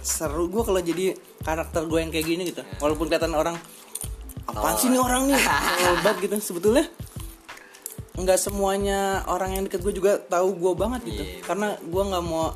seru 0.02 0.52
gue 0.52 0.60
kalau 0.60 0.80
jadi 0.80 1.16
karakter 1.40 1.88
gue 1.88 1.98
yang 1.98 2.12
kayak 2.12 2.26
gini 2.26 2.42
gitu. 2.52 2.60
Walaupun 2.78 3.08
kelihatan 3.08 3.32
orang 3.32 3.56
apaan 4.48 4.76
sih 4.76 4.88
nih 4.92 5.00
orang 5.00 5.28
nih? 5.30 5.38
Hebat 5.38 6.16
gitu. 6.24 6.36
Sebetulnya 6.40 6.86
nggak 8.14 8.38
semuanya 8.38 9.26
orang 9.26 9.58
yang 9.58 9.62
deket 9.66 9.82
gue 9.82 9.94
juga 9.94 10.22
tahu 10.22 10.54
gue 10.54 10.72
banget 10.78 11.00
gitu. 11.06 11.22
Karena 11.42 11.74
gue 11.78 12.02
nggak 12.02 12.24
mau 12.24 12.54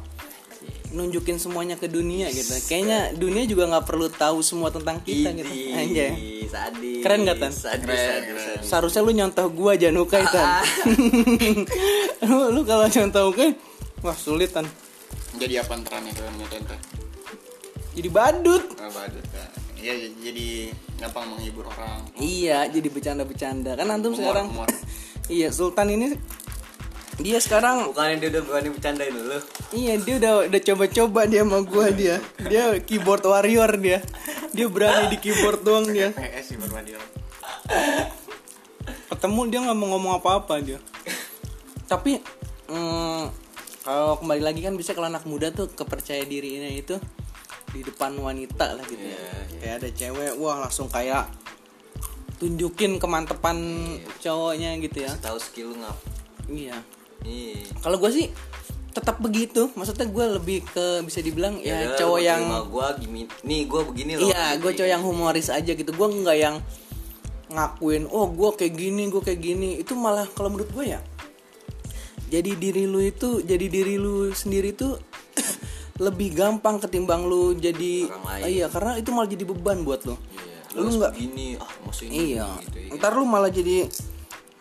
nunjukin 0.89 1.37
semuanya 1.37 1.77
ke 1.77 1.85
dunia 1.85 2.33
gitu. 2.33 2.57
Kayaknya 2.65 3.13
dunia 3.13 3.45
juga 3.45 3.69
nggak 3.69 3.85
perlu 3.85 4.09
tahu 4.09 4.41
semua 4.41 4.73
tentang 4.73 5.03
kita 5.05 5.37
gitu. 5.37 5.51
Anjay. 5.77 6.13
Idih, 6.17 6.49
sadis. 6.49 7.03
Keren 7.05 7.21
nggak, 7.29 7.37
Tan? 7.37 7.53
Sadis, 7.53 7.85
Keren, 7.85 7.99
sadis, 7.99 8.25
keren. 8.25 8.41
sadis. 8.41 8.65
seharusnya 8.65 9.01
lu 9.05 9.13
nyontoh 9.13 9.47
gue 9.53 9.73
jangan 9.77 9.97
ukai 10.01 10.25
tan. 10.33 10.49
Lu, 12.29 12.51
lu 12.51 12.61
kalau 12.65 12.89
nyontoh 12.89 13.23
ukai 13.31 13.51
wah 14.01 14.17
sulit 14.17 14.51
tan. 14.51 14.65
Jadi 15.39 15.55
apa 15.61 15.77
yang 15.77 15.85
nyatain 16.41 16.63
teh 16.67 16.81
jadi 17.99 18.09
badut. 18.15 18.65
Nggak 18.79 18.93
badut 18.95 19.27
kan 19.35 19.49
iya 19.79 19.95
jadi 20.19 20.75
gampang 20.99 21.31
menghibur 21.31 21.65
orang 21.71 22.03
Iya, 22.19 22.67
jadi 22.67 22.89
bercanda-bercanda. 22.91 23.79
Kan 23.79 23.87
antum 23.95 24.11
Humor, 24.11 24.23
sekarang 24.35 24.47
humor. 24.51 24.69
Iya, 25.31 25.49
Sultan 25.55 25.89
ini 25.95 26.07
dia 27.19 27.43
sekarang 27.43 27.91
Bukannya 27.91 28.23
dia 28.23 28.29
udah 28.31 28.43
berani 28.47 28.71
bercandain 28.71 29.11
lu. 29.11 29.39
iya 29.75 29.99
dia 29.99 30.23
udah 30.23 30.47
udah 30.47 30.61
coba-coba 30.63 31.21
dia 31.27 31.43
sama 31.43 31.59
gua 31.67 31.91
dia. 31.91 32.23
Dia 32.47 32.79
keyboard 32.79 33.27
warrior 33.27 33.75
dia. 33.79 33.99
Dia 34.55 34.67
berani 34.71 35.11
di 35.11 35.19
keyboard 35.19 35.67
doang 35.67 35.87
dia. 35.91 36.15
PS 36.15 36.55
sih 36.55 36.57
berbanding 36.59 36.95
Ketemu 39.11 39.41
dia 39.51 39.59
nggak 39.67 39.77
mau 39.77 39.87
ngomong 39.99 40.13
apa-apa 40.23 40.63
dia. 40.63 40.79
Tapi 41.91 42.23
mm, 42.71 43.23
kalau 43.83 44.15
kembali 44.23 44.43
lagi 44.45 44.61
kan 44.63 44.79
bisa 44.79 44.95
kalau 44.95 45.11
anak 45.11 45.27
muda 45.27 45.51
tuh 45.51 45.67
kepercaya 45.75 46.23
dirinya 46.23 46.71
itu 46.71 47.03
di 47.75 47.81
depan 47.85 48.17
wanita 48.17 48.77
lah 48.77 48.85
gitu 48.87 49.03
ya. 49.03 49.21
Kayak 49.61 49.75
ada 49.83 49.89
cewek, 49.93 50.33
wah 50.41 50.57
langsung 50.63 50.89
kayak 50.89 51.29
tunjukin 52.39 53.03
kemantepan 53.03 53.57
cowoknya 54.23 54.79
gitu 54.79 55.05
ya. 55.05 55.13
Tahu 55.19 55.39
skill 55.43 55.75
ngap. 55.77 55.97
Iya. 56.49 56.77
Iya. 57.27 57.67
Kalau 57.83 57.99
gue 57.99 58.11
sih 58.15 58.27
tetap 58.95 59.19
begitu. 59.19 59.69
Maksudnya 59.75 60.07
gue 60.09 60.25
lebih 60.39 60.59
ke 60.65 61.03
bisa 61.03 61.19
dibilang 61.21 61.59
ya, 61.61 61.99
cowok 61.99 62.21
yang 62.23 62.43
gue 62.49 62.87
gini. 63.05 63.23
Nih 63.45 63.67
gue 63.67 63.81
begini 63.85 64.13
loh. 64.17 64.31
Iya 64.31 64.57
gue 64.57 64.71
cowok 64.73 64.91
yang 64.91 65.03
humoris 65.03 65.51
aja 65.51 65.73
gitu. 65.75 65.91
Gue 65.93 66.09
nggak 66.09 66.39
yang 66.39 66.57
ngakuin 67.49 68.05
oh 68.13 68.29
gue 68.29 68.51
kayak 68.61 68.75
gini 68.77 69.11
gue 69.11 69.23
kayak 69.23 69.41
gini. 69.43 69.81
Itu 69.83 69.99
malah 69.99 70.25
kalau 70.31 70.55
menurut 70.55 70.71
gue 70.73 70.95
ya 70.97 71.01
jadi 72.29 72.61
diri 72.61 72.85
lu 72.85 73.01
itu 73.01 73.41
jadi 73.41 73.67
diri 73.73 73.97
lu 73.97 74.31
sendiri 74.37 74.77
tuh 74.77 75.01
lebih 75.99 76.35
gampang 76.35 76.79
ketimbang 76.79 77.27
lu 77.27 77.55
jadi. 77.59 78.07
Ah, 78.27 78.47
iya 78.47 78.67
karena 78.71 78.95
itu 78.99 79.11
malah 79.11 79.29
jadi 79.29 79.45
beban 79.45 79.83
buat 79.83 80.07
lu. 80.07 80.15
Iya. 80.15 80.85
lu 80.85 80.89
nggak 81.01 81.13
begini 81.17 81.57
ah 81.57 81.71
ini 82.05 82.37
iya. 82.37 82.47
gitu 82.61 82.77
ya. 82.77 82.91
ntar 83.01 83.17
lu 83.17 83.25
malah 83.25 83.49
jadi 83.49 83.89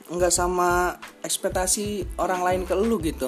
nggak 0.08 0.32
sama 0.32 0.96
ekspektasi 1.20 2.18
orang 2.18 2.42
lain 2.42 2.62
ke 2.64 2.74
lu 2.74 2.98
gitu. 3.04 3.28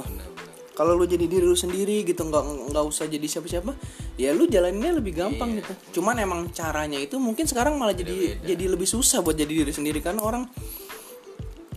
Kalau 0.80 0.96
lu 0.96 1.04
jadi 1.04 1.28
diri 1.28 1.44
lu 1.44 1.60
sendiri 1.60 2.08
gitu 2.08 2.24
nggak 2.24 2.72
nggak 2.72 2.86
usah 2.88 3.12
jadi 3.12 3.28
siapa-siapa 3.28 3.76
ya 4.16 4.32
lu 4.32 4.48
jalaninnya 4.48 4.96
lebih 4.96 5.12
gampang 5.12 5.60
gitu. 5.60 6.00
Cuman 6.00 6.24
emang 6.24 6.48
caranya 6.56 6.96
itu 6.96 7.20
mungkin 7.20 7.44
sekarang 7.44 7.76
malah 7.76 7.92
jadi 7.92 8.40
jadi 8.40 8.64
lebih 8.72 8.88
susah 8.88 9.20
buat 9.20 9.36
jadi 9.36 9.52
diri 9.52 9.76
sendiri 9.76 10.00
karena 10.00 10.24
orang 10.24 10.48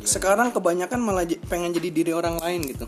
sekarang 0.06 0.54
kebanyakan 0.54 1.02
malah 1.02 1.26
pengen 1.50 1.74
jadi 1.74 1.88
diri 1.90 2.12
orang 2.14 2.38
lain 2.38 2.62
gitu. 2.62 2.86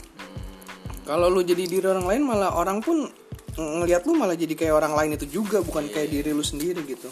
Kalau 1.03 1.27
lu 1.29 1.43
jadi 1.43 1.67
diri 1.67 1.85
orang 1.85 2.07
lain 2.07 2.23
malah 2.23 2.55
orang 2.55 2.79
pun 2.79 3.11
ngelihat 3.55 4.03
lu 4.07 4.19
malah 4.19 4.35
jadi 4.35 4.55
kayak 4.59 4.75
orang 4.75 4.95
lain 4.99 5.11
itu 5.15 5.27
juga 5.31 5.63
bukan 5.63 5.87
kayak 5.87 6.11
diri 6.11 6.31
lu 6.35 6.43
sendiri 6.43 6.83
gitu. 6.83 7.07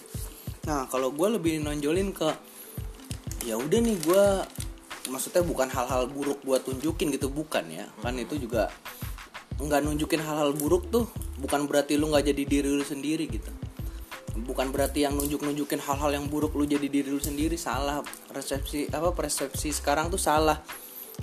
Nah 0.66 0.90
kalau 0.90 1.14
gue 1.14 1.28
lebih 1.38 1.62
nonjolin 1.62 2.10
ke 2.10 2.28
ya 3.46 3.58
udah 3.58 3.78
nih 3.78 3.98
gue 4.02 4.24
maksudnya 5.10 5.42
bukan 5.42 5.70
hal-hal 5.70 6.06
buruk 6.10 6.42
buat 6.42 6.66
tunjukin 6.66 7.14
gitu 7.14 7.30
bukan 7.30 7.62
ya. 7.70 7.86
Kan 8.02 8.18
itu 8.18 8.38
juga 8.42 8.70
nggak 9.62 9.80
nunjukin 9.86 10.18
hal-hal 10.18 10.50
buruk 10.58 10.90
tuh 10.90 11.06
bukan 11.38 11.70
berarti 11.70 11.94
lu 11.94 12.10
nggak 12.10 12.34
jadi 12.34 12.42
diri 12.42 12.70
lu 12.74 12.82
sendiri 12.82 13.30
gitu. 13.30 13.50
Bukan 14.32 14.74
berarti 14.74 15.06
yang 15.06 15.14
nunjuk 15.14 15.46
nunjukin 15.46 15.78
hal-hal 15.78 16.10
yang 16.10 16.26
buruk 16.26 16.58
lu 16.58 16.66
jadi 16.66 16.90
diri 16.90 17.06
lu 17.06 17.22
sendiri 17.22 17.54
salah. 17.54 18.02
Resepsi 18.34 18.90
apa 18.90 19.14
persepsi 19.14 19.70
sekarang 19.70 20.10
tuh 20.10 20.18
salah. 20.18 20.58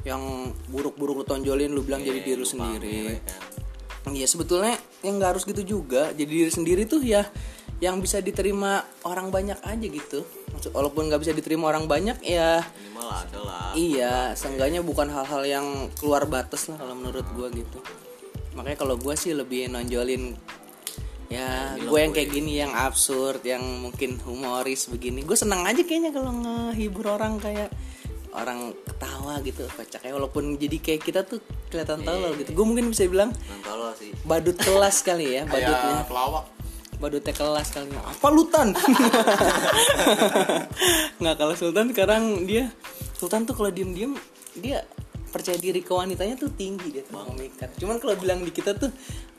Yang 0.07 0.55
buruk-buruk 0.71 1.15
lu 1.19 1.25
tonjolin 1.27 1.75
lu 1.75 1.83
bilang 1.83 1.99
jadi 1.99 2.23
diri 2.23 2.39
lu 2.39 2.47
sendiri 2.47 3.19
Iya 4.07 4.27
sebetulnya 4.31 4.79
yang 5.03 5.19
nggak 5.19 5.29
harus 5.35 5.43
gitu 5.43 5.61
juga. 5.65 6.15
Jadi 6.15 6.31
diri 6.31 6.51
sendiri 6.51 6.83
tuh 6.87 7.03
ya 7.03 7.27
yang 7.79 7.99
bisa 8.03 8.19
diterima 8.19 8.83
orang 9.07 9.31
banyak 9.31 9.59
aja 9.63 9.87
gitu. 9.87 10.23
Maksud 10.55 10.71
walaupun 10.71 11.07
nggak 11.11 11.21
bisa 11.23 11.33
diterima 11.35 11.71
orang 11.71 11.87
banyak 11.87 12.19
ya 12.23 12.63
minimal 12.75 13.07
ada 13.07 13.39
lah. 13.39 13.71
iya 13.75 14.35
seenggaknya 14.35 14.83
bukan 14.83 15.07
hal-hal 15.07 15.43
yang 15.47 15.67
keluar 15.95 16.27
batas 16.27 16.67
lah 16.67 16.75
kalau 16.79 16.95
menurut 16.95 17.23
gua 17.35 17.47
gitu. 17.51 17.79
Makanya 18.55 18.77
kalau 18.79 18.95
gua 18.99 19.15
sih 19.15 19.31
lebih 19.31 19.71
nonjolin 19.71 20.35
ya 21.29 21.77
gue 21.77 21.99
yang 22.01 22.09
kayak 22.09 22.29
gini 22.33 22.57
yang 22.57 22.73
absurd 22.73 23.45
yang 23.45 23.61
mungkin 23.61 24.17
humoris 24.25 24.89
begini. 24.89 25.21
Gue 25.21 25.37
seneng 25.37 25.61
aja 25.61 25.85
kayaknya 25.85 26.09
kalau 26.09 26.33
ngehibur 26.33 27.05
orang 27.05 27.37
kayak 27.37 27.69
orang 28.41 28.73
ketawa 28.85 29.33
gitu 29.43 29.63
kocak 29.67 30.01
ya 30.03 30.11
walaupun 30.15 30.55
jadi 30.55 30.77
kayak 30.79 31.01
kita 31.03 31.21
tuh 31.27 31.43
kelihatan 31.69 32.03
tolol 32.03 32.33
gitu. 32.39 32.55
gue 32.55 32.65
mungkin 32.65 32.91
bisa 32.91 33.05
bilang 33.07 33.31
sih. 33.99 34.11
badut 34.25 34.57
kelas 34.57 35.03
kali 35.03 35.39
ya 35.39 35.43
badutnya. 35.51 36.07
pelawak. 36.07 36.45
Badutnya 36.99 37.31
kelas 37.31 37.71
kali. 37.71 37.95
Apa 37.95 38.27
lutan 38.27 38.75
nggak 41.23 41.35
kalau 41.39 41.55
sultan 41.55 41.95
sekarang 41.95 42.43
dia 42.43 42.75
sultan 43.15 43.47
tuh 43.47 43.55
kalau 43.55 43.71
diem 43.71 43.95
diem 43.95 44.11
dia 44.59 44.83
percaya 45.29 45.55
diri 45.55 45.85
ke 45.85 45.93
wanitanya 45.93 46.35
tuh 46.35 46.49
tinggi 46.51 46.89
dia 46.89 47.05
tuh 47.05 47.21
memikat 47.31 47.69
cuman 47.77 48.01
kalau 48.01 48.17
bilang 48.17 48.41
di 48.41 48.49
kita 48.49 48.73
tuh 48.73 48.89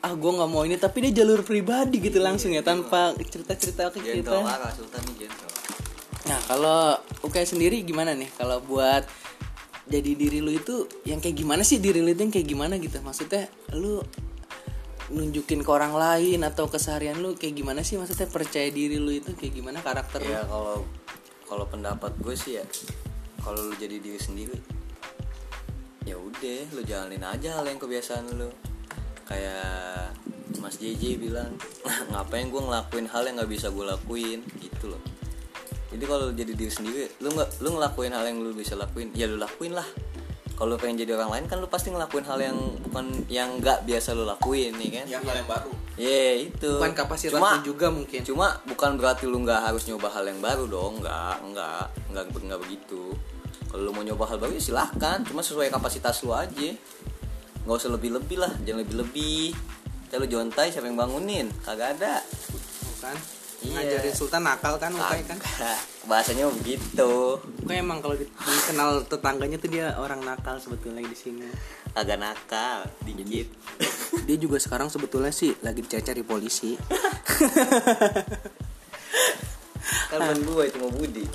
ah 0.01 0.15
gue 0.15 0.31
nggak 0.31 0.49
mau 0.49 0.63
ini 0.63 0.79
tapi 0.79 1.03
dia 1.05 1.21
jalur 1.21 1.43
pribadi 1.43 1.99
gitu 1.99 2.23
langsung 2.23 2.55
ya 2.55 2.63
tanpa 2.63 3.11
cerita 3.27 3.53
cerita 3.59 3.91
ke 3.91 3.99
gentle 3.99 4.41
kita. 4.41 4.71
sultan 4.73 5.01
nih 5.11 5.27
Nah 6.31 6.39
kalau 6.47 6.95
Ukai 7.27 7.43
sendiri 7.43 7.83
gimana 7.83 8.15
nih? 8.15 8.31
Kalau 8.39 8.63
buat 8.63 9.03
jadi 9.91 10.15
diri 10.15 10.39
lu 10.39 10.55
itu 10.55 10.87
yang 11.03 11.19
kayak 11.19 11.35
gimana 11.35 11.67
sih? 11.67 11.83
Diri 11.83 11.99
lu 11.99 12.07
itu 12.07 12.23
yang 12.23 12.31
kayak 12.31 12.47
gimana 12.47 12.79
gitu? 12.79 13.03
Maksudnya 13.03 13.51
lu 13.75 13.99
nunjukin 15.11 15.59
ke 15.59 15.67
orang 15.67 15.91
lain 15.91 16.39
atau 16.47 16.71
keseharian 16.71 17.19
lu 17.19 17.35
kayak 17.35 17.59
gimana 17.59 17.83
sih? 17.83 17.99
Maksudnya 17.99 18.31
percaya 18.31 18.71
diri 18.71 18.95
lu 18.95 19.11
itu 19.11 19.35
kayak 19.35 19.59
gimana? 19.59 19.83
Karakter 19.83 20.23
lu? 20.23 20.31
ya 20.31 20.47
kalau 20.47 20.87
kalau 21.51 21.65
pendapat 21.67 22.15
gue 22.23 22.31
sih 22.31 22.55
ya 22.55 22.65
kalau 23.43 23.59
lu 23.67 23.75
jadi 23.75 23.99
diri 23.99 24.15
sendiri 24.15 24.55
ya 26.07 26.15
udah 26.15 26.71
lu 26.71 26.81
jalanin 26.87 27.27
aja 27.27 27.59
hal 27.59 27.67
yang 27.67 27.75
kebiasaan 27.77 28.23
lu. 28.39 28.47
Kayak 29.27 30.15
Mas 30.63 30.79
JJ 30.79 31.19
bilang 31.19 31.59
ngapain 32.15 32.47
gue 32.47 32.61
ngelakuin 32.63 33.11
hal 33.11 33.27
yang 33.27 33.35
nggak 33.35 33.51
bisa 33.51 33.67
gue 33.67 33.83
lakuin? 33.83 34.39
Gitu 34.63 34.87
loh 34.87 35.20
jadi 35.91 36.03
kalau 36.03 36.31
lu 36.31 36.33
jadi 36.33 36.53
diri 36.55 36.71
sendiri 36.71 37.03
lu 37.19 37.29
nggak 37.31 37.59
lu 37.59 37.75
ngelakuin 37.75 38.11
hal 38.11 38.23
yang 38.23 38.39
lu 38.39 38.51
bisa 38.51 38.73
lakuin 38.73 39.11
ya 39.11 39.27
lu 39.27 39.35
lakuin 39.35 39.75
lah 39.75 39.85
kalau 40.55 40.77
pengen 40.77 41.01
jadi 41.01 41.17
orang 41.17 41.31
lain 41.33 41.45
kan 41.49 41.57
lu 41.57 41.65
pasti 41.65 41.89
ngelakuin 41.89 42.21
hal 42.23 42.37
yang 42.37 42.57
bukan 42.85 43.05
yang 43.27 43.57
nggak 43.57 43.81
biasa 43.83 44.13
lu 44.13 44.23
lakuin 44.23 44.71
nih 44.77 44.89
kan 45.01 45.05
yang 45.09 45.23
hal 45.23 45.35
yang 45.35 45.49
baru 45.49 45.71
Iya 46.01 46.49
itu. 46.49 46.79
bukan 46.79 46.95
kapasitas 46.95 47.35
Cuma- 47.35 47.61
juga 47.61 47.91
mungkin 47.91 48.23
Cuma 48.23 48.57
bukan 48.63 48.95
berarti 48.95 49.27
lu 49.27 49.43
nggak 49.43 49.69
harus 49.69 49.85
nyoba 49.85 50.07
hal 50.09 50.23
yang 50.23 50.39
baru 50.39 50.65
dong, 50.65 51.03
nggak, 51.03 51.51
nggak, 51.51 51.85
nggak, 52.09 52.25
nggak 52.31 52.59
begitu. 52.63 53.11
Kalau 53.69 53.81
lu 53.85 53.91
mau 53.91 54.01
nyoba 54.01 54.23
hal 54.25 54.39
baru 54.39 54.55
ya 54.55 54.63
silahkan, 54.63 55.21
cuma 55.27 55.43
sesuai 55.43 55.67
kapasitas 55.69 56.23
lu 56.23 56.31
aja. 56.33 56.73
Nggak 57.67 57.75
usah 57.75 57.91
lebih-lebih 57.91 58.37
lah, 58.39 58.49
jangan 58.63 58.81
lebih-lebih. 58.81 59.53
Kita 60.07 60.15
lu 60.17 60.25
jontai 60.25 60.71
siapa 60.71 60.87
yang 60.89 60.97
bangunin? 60.97 61.51
Kagak 61.61 61.99
ada. 61.99 62.23
bukan 62.81 63.15
Iya. 63.61 63.77
ngajarin 63.77 64.11
Sultan 64.11 64.41
nakal 64.41 64.75
kan 64.75 64.89
Ukai 64.91 65.21
kan. 65.21 65.37
Bahasanya 66.03 66.49
begitu. 66.51 67.37
Ukai 67.61 67.77
emang 67.77 67.99
kalau 67.99 68.13
di- 68.13 68.25
dikenal 68.27 69.05
tetangganya 69.05 69.55
tuh 69.55 69.69
dia 69.69 69.93
orang 69.95 70.19
nakal 70.19 70.57
sebetulnya 70.57 71.01
di 71.01 71.13
sini 71.13 71.45
Agak 71.91 72.17
nakal, 72.17 72.87
dikit. 73.01 73.51
dia 74.23 74.37
juga 74.37 74.57
sekarang 74.57 74.87
sebetulnya 74.87 75.29
sih 75.29 75.53
lagi 75.59 75.79
dicari 75.79 76.21
polisi 76.21 76.73
Kan 80.07 80.19
bukan 80.19 80.39
gua 80.45 80.63
itu 80.63 80.77
mau 80.77 80.89
Budi. 80.89 81.25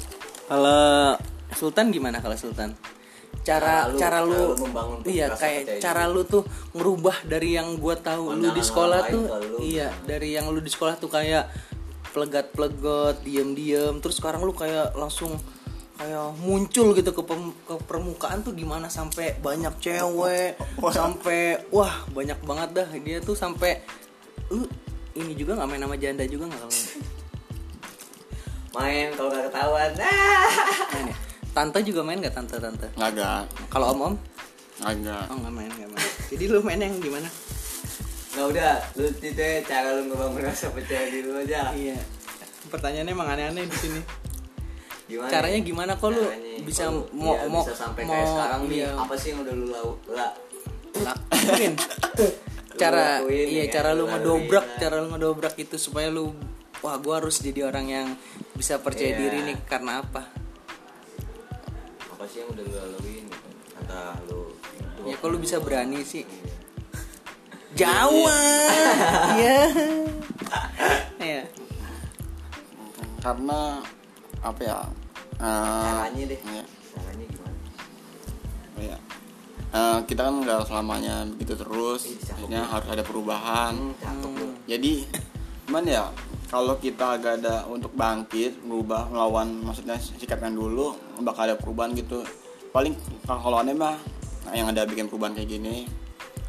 Kalau 0.46 1.16
Sultan 1.52 1.90
gimana 1.90 2.18
kalau 2.18 2.34
Sultan? 2.34 2.74
Cara 3.42 3.86
Cara 3.86 3.86
lu- 3.86 3.98
cara 4.00 4.18
lu, 4.20 4.42
membangun 4.58 4.98
iya 5.04 5.30
kayak 5.30 5.78
cara 5.78 6.04
lu 6.04 6.24
tuh 6.24 6.42
merubah 6.72 7.14
dari 7.22 7.54
yang 7.54 7.76
gua 7.76 7.94
tahu 7.94 8.34
lu 8.34 8.50
di 8.50 8.58
sekolah 8.60 9.06
tuh 9.06 9.22
lu. 9.46 9.56
iya 9.62 9.86
dari 10.02 10.34
yang 10.34 10.50
lu 10.50 10.58
di 10.58 10.66
sekolah 10.66 10.96
tuh 10.96 11.06
kayak 11.06 11.46
plegat-plegot, 12.16 13.20
diem-diem 13.20 14.00
terus 14.00 14.16
sekarang 14.16 14.40
lu 14.40 14.56
kayak 14.56 14.96
langsung 14.96 15.36
kayak 16.00 16.32
muncul 16.40 16.96
gitu 16.96 17.12
ke, 17.12 17.22
pem- 17.24 17.56
ke 17.64 17.74
permukaan 17.84 18.40
tuh 18.40 18.56
gimana 18.56 18.88
sampai 18.88 19.36
banyak 19.40 19.72
cewek 19.80 20.56
sampai 20.92 21.60
wah 21.72 22.04
banyak 22.12 22.36
banget 22.44 22.68
dah 22.72 22.88
dia 23.00 23.20
tuh 23.20 23.36
sampai 23.36 23.84
lu 24.48 24.64
ini 25.16 25.32
juga 25.32 25.56
nggak 25.56 25.68
main 25.68 25.80
nama 25.80 25.96
janda 25.96 26.24
juga 26.28 26.48
nggak 26.48 26.60
kalau 26.60 26.76
Main 28.76 29.08
kalau 29.16 29.32
nggak 29.32 29.48
ketahuan. 29.48 29.90
Ah. 30.04 30.52
main 30.92 31.06
ya? 31.08 31.16
Tante 31.56 31.78
juga 31.80 32.00
main 32.04 32.20
gak 32.20 32.36
tante 32.36 32.60
tante? 32.60 32.92
agak 33.00 33.48
Kalau 33.72 33.96
om 33.96 34.12
om? 34.12 34.14
agak 34.84 35.24
Oh 35.32 35.36
nggak 35.40 35.54
main 35.56 35.70
nggak 35.72 35.88
main. 35.88 36.10
Jadi 36.28 36.44
lu 36.52 36.60
main 36.60 36.76
yang 36.76 37.00
gimana? 37.00 37.28
Nggak 38.36 38.46
udah, 38.52 38.72
lu 38.94 39.04
itu 39.08 39.26
ya, 39.32 39.64
cara 39.64 39.88
lu 39.96 40.02
ngebangun 40.06 40.42
rasa 40.44 40.68
percaya 40.68 41.08
diri 41.08 41.24
lu 41.24 41.34
aja. 41.34 41.72
Iya. 41.72 41.96
Pertanyaannya 42.68 43.12
emang 43.12 43.28
aneh-aneh 43.32 43.64
di 43.64 43.78
sini. 43.78 44.00
Gimana? 45.06 45.30
Caranya 45.30 45.60
gimana 45.62 45.92
kok 45.94 46.10
lu 46.10 46.18
Caranya, 46.20 46.60
bisa 46.60 46.82
kalau- 46.84 47.06
mau 47.14 47.32
iya, 47.32 47.46
mau 47.46 47.62
bisa 47.62 47.74
sampai 47.74 48.02
mau 48.02 48.10
kayak 48.12 48.26
sekarang 48.26 48.60
nih 48.66 48.76
iya, 48.76 48.88
apa 48.92 49.14
sih 49.14 49.28
yang 49.30 49.38
udah 49.40 49.54
lu 49.54 49.66
lau 49.70 49.88
lah 50.10 50.30
lakuin. 50.96 51.72
cara 52.74 53.04
lakuin, 53.22 53.46
iya 53.46 53.64
ya 53.64 53.72
cara 53.72 53.90
lu 53.94 54.02
lu 54.02 54.04
ngedobrak 54.10 54.66
laluin, 54.66 54.80
cara 54.82 54.94
lu 54.98 55.06
ngedobrak 55.08 55.54
itu 55.56 55.76
supaya 55.78 56.10
lu 56.10 56.34
wah 56.82 56.98
gua 56.98 57.22
harus 57.22 57.38
jadi 57.38 57.60
orang 57.64 57.86
yang 57.86 58.06
bisa 58.52 58.76
percaya 58.76 59.14
Iya. 59.14 59.18
diri 59.22 59.38
nih 59.46 59.56
karena 59.64 60.02
apa 60.02 60.26
apa 62.10 62.24
sih 62.26 62.42
yang 62.42 62.50
udah 62.50 62.64
lu 62.66 62.74
laluin 62.74 63.24
entah 63.78 64.18
lu 64.26 64.42
ya 65.06 65.14
kalau 65.16 65.32
lu 65.32 65.40
bisa 65.40 65.56
berani 65.56 66.02
sih 66.02 66.26
Jawa. 67.76 68.40
Iya. 69.36 69.60
Iya. 71.20 71.42
Karena 73.20 73.84
apa 74.40 74.60
ya 74.64 74.78
eh, 75.36 75.84
caranya 75.84 76.24
deh. 76.32 76.40
caranya 76.40 77.24
gimana? 77.28 77.58
Iya. 78.80 78.96
Eh, 79.76 79.98
kita 80.08 80.20
kan 80.24 80.34
nggak 80.40 80.60
selamanya 80.64 81.28
begitu 81.36 81.52
terus. 81.60 82.08
Akhirnya 82.32 82.64
harus 82.64 82.88
ada 82.88 83.04
perubahan. 83.04 83.76
Hmm, 83.76 83.92
cakep 84.00 84.30
lu 84.40 84.48
jadi 84.64 84.92
gimana 85.68 85.88
ya 85.90 86.04
kalau 86.48 86.78
kita 86.78 87.18
agak 87.18 87.42
ada 87.42 87.66
untuk 87.68 87.90
bangkit 87.92 88.62
berubah 88.62 89.10
melawan 89.10 89.66
maksudnya 89.66 89.98
sikap 89.98 90.38
yang 90.40 90.56
dulu 90.56 90.96
bakal 91.20 91.44
ada 91.44 91.60
perubahan 91.60 91.92
gitu. 91.92 92.24
Paling 92.72 92.96
kalau 93.28 93.60
aneh 93.60 93.76
mah 93.76 94.00
yang 94.56 94.72
ada 94.72 94.88
bikin 94.88 95.12
perubahan 95.12 95.36
kayak 95.36 95.60
gini. 95.60 95.84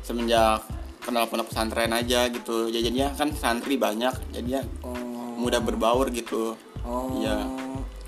Semenjak 0.08 0.77
kenal 1.08 1.24
pondok 1.26 1.48
pesantren 1.48 1.90
aja 1.90 2.28
gitu 2.28 2.68
jadinya 2.68 3.10
kan 3.12 3.32
santri 3.32 3.76
banyak 3.76 4.12
jadinya 4.30 4.60
mudah 5.36 5.60
berbaur 5.60 6.12
gitu 6.12 6.60
Oh. 6.84 7.12
iya 7.18 7.44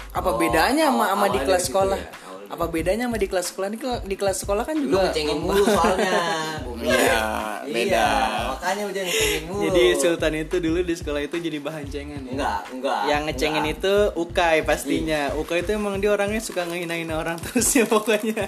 Apa 0.09 0.29
Oh, 0.29 0.37
bedanya 0.37 0.87
sama 0.87 1.05
sama 1.09 1.27
di 1.27 1.37
kelas 1.37 1.61
gitu 1.61 1.69
sekolah? 1.69 1.95
ya. 1.95 2.07
Apa 2.49 2.65
bedanya 2.65 3.05
sama 3.05 3.17
di 3.17 3.27
kelas 3.27 3.45
sekolah? 3.45 3.67
Di, 3.67 3.77
ke- 3.77 4.03
di 4.03 4.15
kelas 4.15 4.37
sekolah 4.39 4.63
kan 4.63 4.73
Lu 4.73 4.87
juga 4.89 4.99
ngecengin 5.05 5.35
mulu 5.37 5.63
soalnya. 5.65 6.11
iya 6.85 7.21
beda 7.65 7.87
Iya, 7.89 8.07
makanya 8.53 8.83
udah 8.89 9.01
ngecengin 9.05 9.43
mulu. 9.45 9.61
Jadi 9.69 9.83
Sultan 9.97 10.33
itu 10.35 10.55
dulu 10.59 10.79
di 10.81 10.95
sekolah 10.95 11.21
itu 11.21 11.35
jadi 11.37 11.57
bahan 11.59 11.85
cengen 11.89 12.21
ya. 12.25 12.31
enggak, 12.33 12.59
enggak. 12.71 13.01
Yang 13.07 13.21
ngecengin 13.29 13.63
enggak. 13.65 13.77
itu 13.81 13.93
Ukay 14.15 14.57
pastinya. 14.63 15.21
Ukay 15.35 15.59
itu 15.61 15.71
emang 15.75 15.99
dia 15.99 16.11
orangnya 16.13 16.39
suka 16.39 16.65
ngehinain 16.65 17.09
orang 17.09 17.37
terus 17.45 17.67
ya 17.73 17.85
pokoknya. 17.85 18.47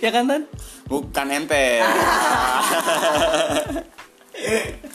ya 0.00 0.10
kan 0.10 0.24
Tan? 0.26 0.42
bukan 0.86 1.26
ente 1.30 1.80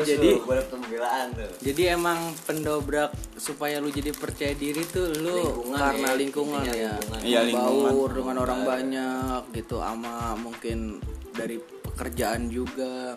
Oh, 0.00 0.06
jadi- 0.06 0.36
dapet 0.40 0.66
pembelaan 0.66 1.26
tuh. 1.32 1.50
Jadi 1.60 1.82
emang 1.86 2.18
pendobrak 2.42 3.10
supaya 3.34 3.78
lu 3.78 3.88
jadi 3.88 4.10
percaya 4.10 4.52
diri 4.52 4.82
tuh 4.82 5.12
lu 5.14 5.36
Lingkungan 5.36 5.78
karena 5.78 6.08
ya, 6.08 6.14
lingkungan 6.16 6.62
ya. 6.62 6.72
lingkungan. 6.72 7.20
Iya, 7.20 7.40
lingkungan. 7.46 7.92
Baur 7.92 8.10
dengan 8.10 8.36
orang 8.38 8.60
banyak 8.62 9.40
gitu 9.52 9.76
ama 9.78 10.34
mungkin 10.34 10.98
dari 11.30 11.56
pekerjaan 11.60 12.48
juga. 12.48 13.12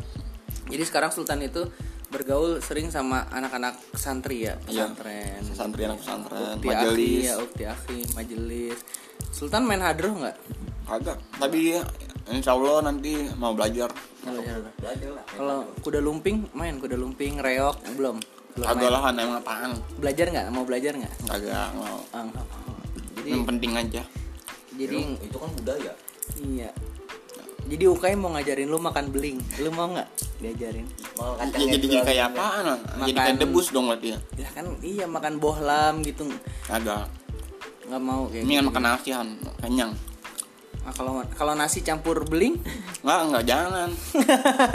Jadi 0.65 0.83
sekarang 0.83 1.11
Sultan 1.11 1.41
itu 1.41 1.63
bergaul 2.07 2.61
sering 2.61 2.87
sama 2.87 3.25
anak-anak 3.27 3.73
santri 3.91 4.45
ya, 4.45 4.53
Iya. 4.63 4.85
pesantren. 4.93 5.41
santri 5.49 5.81
anak 5.83 5.97
pesantren 5.97 6.55
Ukti 6.55 6.67
akhi 6.67 6.77
majelis 6.85 7.23
ya, 7.23 7.35
ukti 7.41 7.63
akhi, 7.65 7.99
majelis. 8.13 8.77
Sultan 9.29 9.65
main 9.65 9.81
hadroh 9.81 10.13
nggak? 10.13 10.37
kagak 10.83 11.15
tapi 11.39 11.79
insya 12.25 12.53
Allah 12.53 12.85
nanti 12.85 13.27
mau 13.35 13.51
belajar 13.51 13.91
Belajar 14.23 14.55
lah. 15.11 15.23
Kalau 15.27 15.57
kuda 15.83 15.99
lumping 15.99 16.47
main 16.53 16.79
kuda 16.79 16.95
lumping, 16.95 17.35
reok 17.37 17.75
belum. 17.93 18.17
Belum 18.53 18.67
lah 18.69 19.11
emang 19.11 19.41
apaan 19.41 19.71
Belajar 19.97 20.29
nggak? 20.29 20.47
Mau 20.47 20.63
belajar 20.63 20.93
nggak? 20.93 21.13
kagak 21.25 21.69
mau 21.73 21.99
Ah, 22.11 22.23
mau. 22.23 22.45
Jadi 23.13 23.27
yang 23.29 23.43
penting 23.43 23.71
aja 23.73 24.03
jadi 24.73 24.97
Itu 25.19 25.37
kan 25.37 25.49
budaya. 25.51 25.93
iya. 26.39 26.69
Jadi 27.63 27.83
UKM 27.85 28.19
mau 28.19 28.31
ngajarin 28.31 28.67
lu 28.67 28.75
makan 28.75 29.07
beling. 29.07 29.39
Lu 29.57 29.69
mau 29.69 29.87
nggak 29.87 30.09
diajarin? 30.39 30.83
Mau 31.15 31.31
Ya, 31.31 31.45
kacang 31.45 31.61
jadi 31.69 31.85
yang 31.87 32.03
kayak 32.03 32.19
jual- 32.19 32.35
apaan 32.35 32.63
Bang? 32.65 32.79
jadi 32.81 32.99
Makan- 33.13 33.15
kayak 33.23 33.37
debus 33.39 33.67
dong 33.69 33.85
berarti 33.87 34.07
ya 34.09 34.19
Ya 34.35 34.49
kan 34.51 34.65
iya 34.81 35.05
makan 35.05 35.33
bohlam 35.37 35.93
gitu. 36.01 36.23
kagak 36.63 37.05
Nggak 37.83 38.01
mau 38.01 38.21
kayak 38.27 38.43
ini 38.43 38.51
kan 38.51 38.59
gitu. 38.59 38.69
makan 38.69 38.83
nasi 38.83 39.09
Han. 39.11 39.29
kenyang 39.59 39.91
Nah, 40.83 40.91
kalau 40.91 41.13
kalau 41.31 41.53
nasi 41.53 41.79
campur 41.79 42.23
beling 42.23 42.59
Enggak, 42.99 43.19
enggak 43.23 43.43
jangan. 43.45 43.89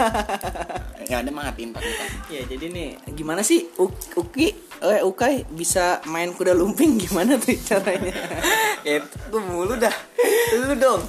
ya 1.09 1.21
ada 1.21 1.29
matiin 1.29 1.69
kita. 1.71 2.05
Ya 2.29 2.41
jadi 2.45 2.65
nih 2.67 2.89
gimana 3.13 3.41
sih 3.41 3.69
U- 3.75 3.93
Uki 4.15 4.47
eh 4.79 5.01
Ukai 5.01 5.45
bisa 5.47 6.01
main 6.05 6.31
kuda 6.31 6.51
lumping 6.51 6.97
gimana 6.99 7.35
tuh 7.35 7.53
caranya? 7.59 8.13
Itu 8.85 9.37
mulu 9.39 9.75
dah. 9.75 9.93
Lu 10.55 10.73
dong. 10.75 11.01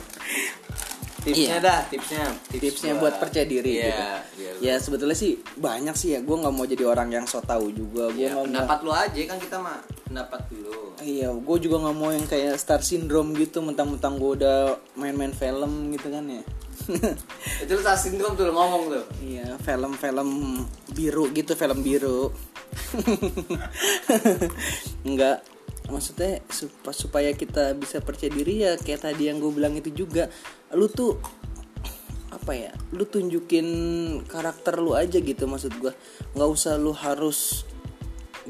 Tipsnya 1.21 1.45
Iya. 1.55 1.57
dah, 1.61 1.81
tipsnya. 1.87 2.25
Tips 2.49 2.61
Tipsnya 2.81 2.97
buat 2.97 3.17
percaya 3.17 3.45
diri 3.45 3.77
Iya, 3.79 3.93
gitu. 4.33 4.57
lu- 4.57 4.61
Ya 4.63 4.75
sebetulnya 4.77 5.13
sih 5.13 5.37
banyak 5.55 5.93
sih 5.93 6.13
ya. 6.13 6.21
Gue 6.21 6.33
nggak 6.35 6.49
mau 6.51 6.65
jadi 6.65 6.81
orang 6.83 7.09
yang 7.11 7.25
so 7.25 7.41
tau 7.41 7.69
juga. 7.69 8.09
Gue 8.09 8.25
Iya, 8.25 8.33
nggak 8.33 8.37
mau. 8.39 8.45
pendapat 8.49 8.79
lu 8.81 8.91
aja 8.91 9.21
kan 9.27 9.37
kita 9.39 9.57
mah 9.59 9.77
pendapat 10.11 10.43
dulu. 10.51 10.99
Iya, 10.99 11.31
gue 11.31 11.57
juga 11.63 11.87
nggak 11.87 11.97
mau 11.97 12.11
yang 12.11 12.27
kayak 12.27 12.59
star 12.59 12.83
syndrome 12.83 13.31
gitu. 13.39 13.63
Mentang-mentang 13.63 14.19
gue 14.19 14.43
udah 14.43 14.59
main-main 14.99 15.31
film 15.31 15.95
gitu 15.95 16.11
kan 16.11 16.27
ya. 16.27 16.43
Itu 17.63 17.79
lu 17.79 17.83
tas 17.87 18.03
sindrom 18.03 18.35
tuh 18.35 18.51
ngomong 18.51 18.91
tuh. 18.91 19.05
Iya, 19.23 19.55
film-film 19.63 20.61
biru 20.91 21.31
gitu, 21.31 21.55
film 21.55 21.79
biru. 21.87 22.35
Enggak, 25.09 25.47
maksudnya 25.87 26.43
sup- 26.51 26.91
supaya 26.91 27.31
kita 27.39 27.79
bisa 27.79 28.03
percaya 28.03 28.35
diri 28.35 28.67
ya 28.67 28.75
kayak 28.75 29.07
tadi 29.07 29.31
yang 29.31 29.39
gue 29.39 29.55
bilang 29.55 29.79
itu 29.79 29.95
juga. 29.95 30.27
Lu 30.75 30.91
tuh 30.91 31.23
apa 32.35 32.53
ya? 32.59 32.75
Lu 32.91 33.07
tunjukin 33.07 33.69
karakter 34.27 34.83
lu 34.83 34.99
aja 34.99 35.23
gitu 35.23 35.47
maksud 35.47 35.71
gue. 35.79 35.95
nggak 36.35 36.51
usah 36.51 36.75
lu 36.75 36.91
harus 36.91 37.63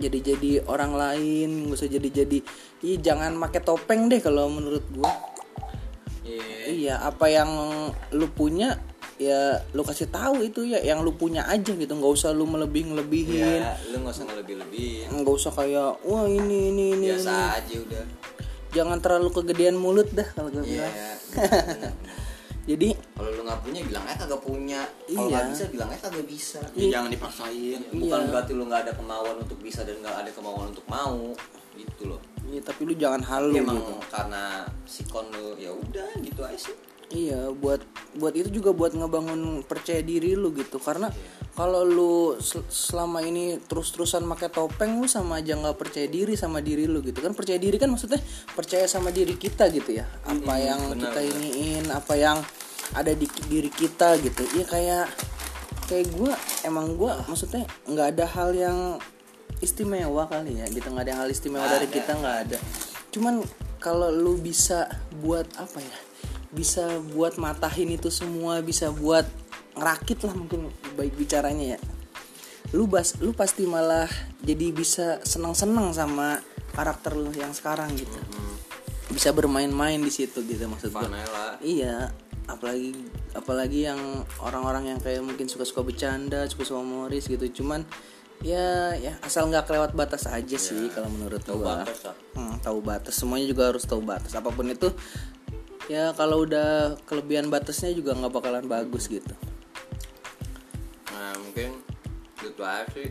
jadi-jadi 0.00 0.64
orang 0.64 0.92
lain, 0.92 1.48
nggak 1.68 1.76
usah 1.76 1.86
jadi-jadi. 1.86 2.38
Ih, 2.82 2.98
jangan 2.98 3.36
pakai 3.38 3.60
topeng 3.60 4.08
deh 4.08 4.18
kalau 4.18 4.48
menurut 4.48 4.82
gue. 4.88 5.12
Iya. 6.24 6.44
Iya, 6.66 6.94
apa 7.02 7.26
yang 7.26 7.50
lu 8.10 8.26
punya 8.28 8.80
ya 9.14 9.36
lu 9.70 9.84
kasih 9.84 10.08
tahu 10.08 10.40
itu 10.42 10.64
ya 10.64 10.80
yang 10.80 11.04
lu 11.04 11.12
punya 11.12 11.44
aja 11.44 11.68
gitu 11.70 11.92
nggak 11.92 12.08
usah 12.10 12.32
lu 12.32 12.48
melebih 12.48 12.88
ngelebihin 12.88 13.60
Iya, 13.60 13.76
lu 13.92 14.00
nggak 14.00 14.14
usah 14.16 14.24
ngelebih-lebihin. 14.24 15.06
nggak 15.12 15.34
usah 15.36 15.52
kayak 15.52 16.00
wah 16.00 16.24
ini 16.24 16.72
ini 16.72 16.84
ini, 16.96 17.06
Biasa 17.12 17.28
ini. 17.28 17.44
aja 17.52 17.76
udah. 17.84 18.04
jangan 18.70 18.96
terlalu 18.96 19.28
kegedean 19.30 19.76
mulut 19.76 20.08
dah 20.08 20.24
kalau 20.32 20.48
gue 20.48 20.64
Iya. 20.64 20.88
bilang. 20.88 20.94
jadi 22.66 22.88
Kalau 23.14 23.30
lu 23.30 23.42
nggak 23.42 23.60
punya 23.60 23.80
bilang 23.82 24.04
aja 24.04 24.16
kagak 24.24 24.40
punya. 24.40 24.80
Kalau 25.06 25.28
Iya. 25.28 25.32
nggak 25.32 25.46
bisa 25.52 25.64
bilang 25.68 25.88
aja 25.88 26.00
kagak 26.06 26.26
bisa. 26.26 26.60
Ya, 26.72 26.86
jangan 26.90 27.10
dipaksain. 27.10 27.80
Bukan 27.90 28.20
Iya. 28.20 28.28
berarti 28.30 28.52
lu 28.52 28.64
nggak 28.64 28.80
ada 28.84 28.92
kemauan 28.94 29.36
untuk 29.38 29.58
bisa 29.58 29.80
dan 29.82 29.96
nggak 29.98 30.16
ada 30.18 30.30
kemauan 30.30 30.66
untuk 30.70 30.86
mau 30.86 31.32
gitu 31.72 32.04
loh. 32.06 32.20
iya 32.42 32.58
tapi 32.60 32.82
lu 32.82 32.92
jangan 32.92 33.22
halu 33.22 33.54
Tapi 33.54 33.62
emang 33.62 33.78
gitu 33.78 33.94
karena 34.10 34.42
sikon 34.82 35.30
lu 35.30 35.54
ya 35.54 35.70
udah 35.70 36.10
gitu 36.18 36.40
aja 36.42 36.58
sih. 36.58 36.74
Iya 37.10 37.50
buat 37.50 37.82
buat 38.18 38.34
itu 38.34 38.50
juga 38.50 38.70
buat 38.70 38.94
ngebangun 38.94 39.66
percaya 39.66 40.02
diri 40.02 40.38
lu 40.38 40.54
gitu. 40.54 40.78
Karena 40.78 41.10
kalau 41.54 41.82
lu 41.82 42.38
sel- 42.38 42.66
selama 42.70 43.22
ini 43.22 43.58
terus-terusan 43.58 44.22
pakai 44.30 44.50
topeng 44.50 45.02
lu 45.02 45.06
sama 45.10 45.42
aja 45.42 45.58
nggak 45.58 45.76
percaya 45.78 46.06
diri 46.06 46.38
sama 46.38 46.62
diri 46.62 46.86
lu 46.86 47.02
gitu. 47.02 47.18
Kan 47.18 47.34
percaya 47.34 47.58
diri 47.58 47.76
kan 47.76 47.90
maksudnya 47.90 48.22
percaya 48.54 48.86
sama 48.86 49.10
diri 49.10 49.34
kita 49.34 49.68
gitu 49.74 49.90
ya. 49.98 50.06
Apa 50.26 50.54
yang 50.58 50.80
kita 50.94 51.20
iniin 51.20 51.90
apa 51.90 52.14
yang 52.14 52.38
ada 52.94 53.12
di 53.14 53.26
diri 53.50 53.70
kita 53.70 54.18
gitu. 54.22 54.42
Iya 54.58 54.64
kayak 54.66 55.06
kayak 55.90 56.06
gue 56.14 56.32
emang 56.66 56.94
gue 56.94 57.12
maksudnya 57.26 57.66
nggak 57.90 58.06
ada 58.18 58.26
hal 58.26 58.50
yang 58.54 58.78
istimewa 59.58 60.30
kali 60.30 60.62
ya 60.62 60.66
gitu. 60.70 60.86
Nggak 60.86 61.10
ada 61.10 61.26
hal 61.26 61.28
istimewa 61.30 61.66
dari 61.66 61.90
kita 61.90 62.14
nggak 62.14 62.36
ada. 62.46 62.58
Cuman 63.10 63.42
kalau 63.82 64.14
lu 64.14 64.38
bisa 64.38 64.86
buat 65.24 65.48
apa 65.58 65.82
ya 65.82 66.09
bisa 66.50 66.98
buat 67.14 67.38
matahin 67.38 67.94
itu 67.94 68.10
semua 68.10 68.58
bisa 68.58 68.90
buat 68.90 69.22
ngerakit 69.78 70.26
lah 70.26 70.34
mungkin 70.34 70.70
baik 70.98 71.14
bicaranya 71.14 71.76
ya. 71.76 71.80
Lu 72.74 72.90
bas 72.90 73.18
lu 73.22 73.30
pasti 73.34 73.66
malah 73.66 74.10
jadi 74.42 74.74
bisa 74.74 75.22
senang-senang 75.22 75.94
sama 75.94 76.42
karakter 76.74 77.14
lu 77.14 77.30
yang 77.34 77.54
sekarang 77.54 77.94
gitu. 77.94 78.18
Bisa 79.10 79.34
bermain-main 79.34 79.98
di 79.98 80.10
situ 80.10 80.42
gitu 80.46 80.66
maksud 80.70 80.90
gua. 80.94 81.06
Vanilla. 81.06 81.58
iya 81.62 82.10
apalagi 82.50 82.94
apalagi 83.30 83.86
yang 83.86 84.26
orang-orang 84.42 84.94
yang 84.94 84.98
kayak 84.98 85.22
mungkin 85.22 85.46
suka-suka 85.46 85.86
bercanda 85.86 86.46
suka-suka 86.50 86.82
humoris 86.82 87.30
gitu. 87.30 87.62
Cuman 87.62 87.86
ya 88.42 88.96
ya 88.96 89.20
asal 89.22 89.46
nggak 89.52 89.68
kelewat 89.68 89.92
batas 89.92 90.24
aja 90.26 90.56
sih 90.56 90.88
kalau 90.90 91.12
menurut 91.12 91.44
Tahu 91.44 91.62
gua. 91.62 91.84
batas, 91.86 92.10
ah. 92.10 92.16
Hmm, 92.34 92.58
tahu 92.62 92.78
batas. 92.82 93.14
Semuanya 93.18 93.46
juga 93.50 93.70
harus 93.70 93.86
tahu 93.86 94.02
batas. 94.02 94.34
Apa 94.34 94.50
pun 94.50 94.66
itu 94.70 94.90
ya 95.90 96.14
kalau 96.14 96.46
udah 96.46 96.70
kelebihan 97.02 97.50
batasnya 97.50 97.90
juga 97.90 98.14
nggak 98.14 98.30
bakalan 98.30 98.64
bagus 98.64 99.04
gitu 99.06 99.34
Nah 101.10 101.34
mungkin 101.36 101.82
itu 102.38 102.62
aja 102.62 102.86
sih. 102.88 103.10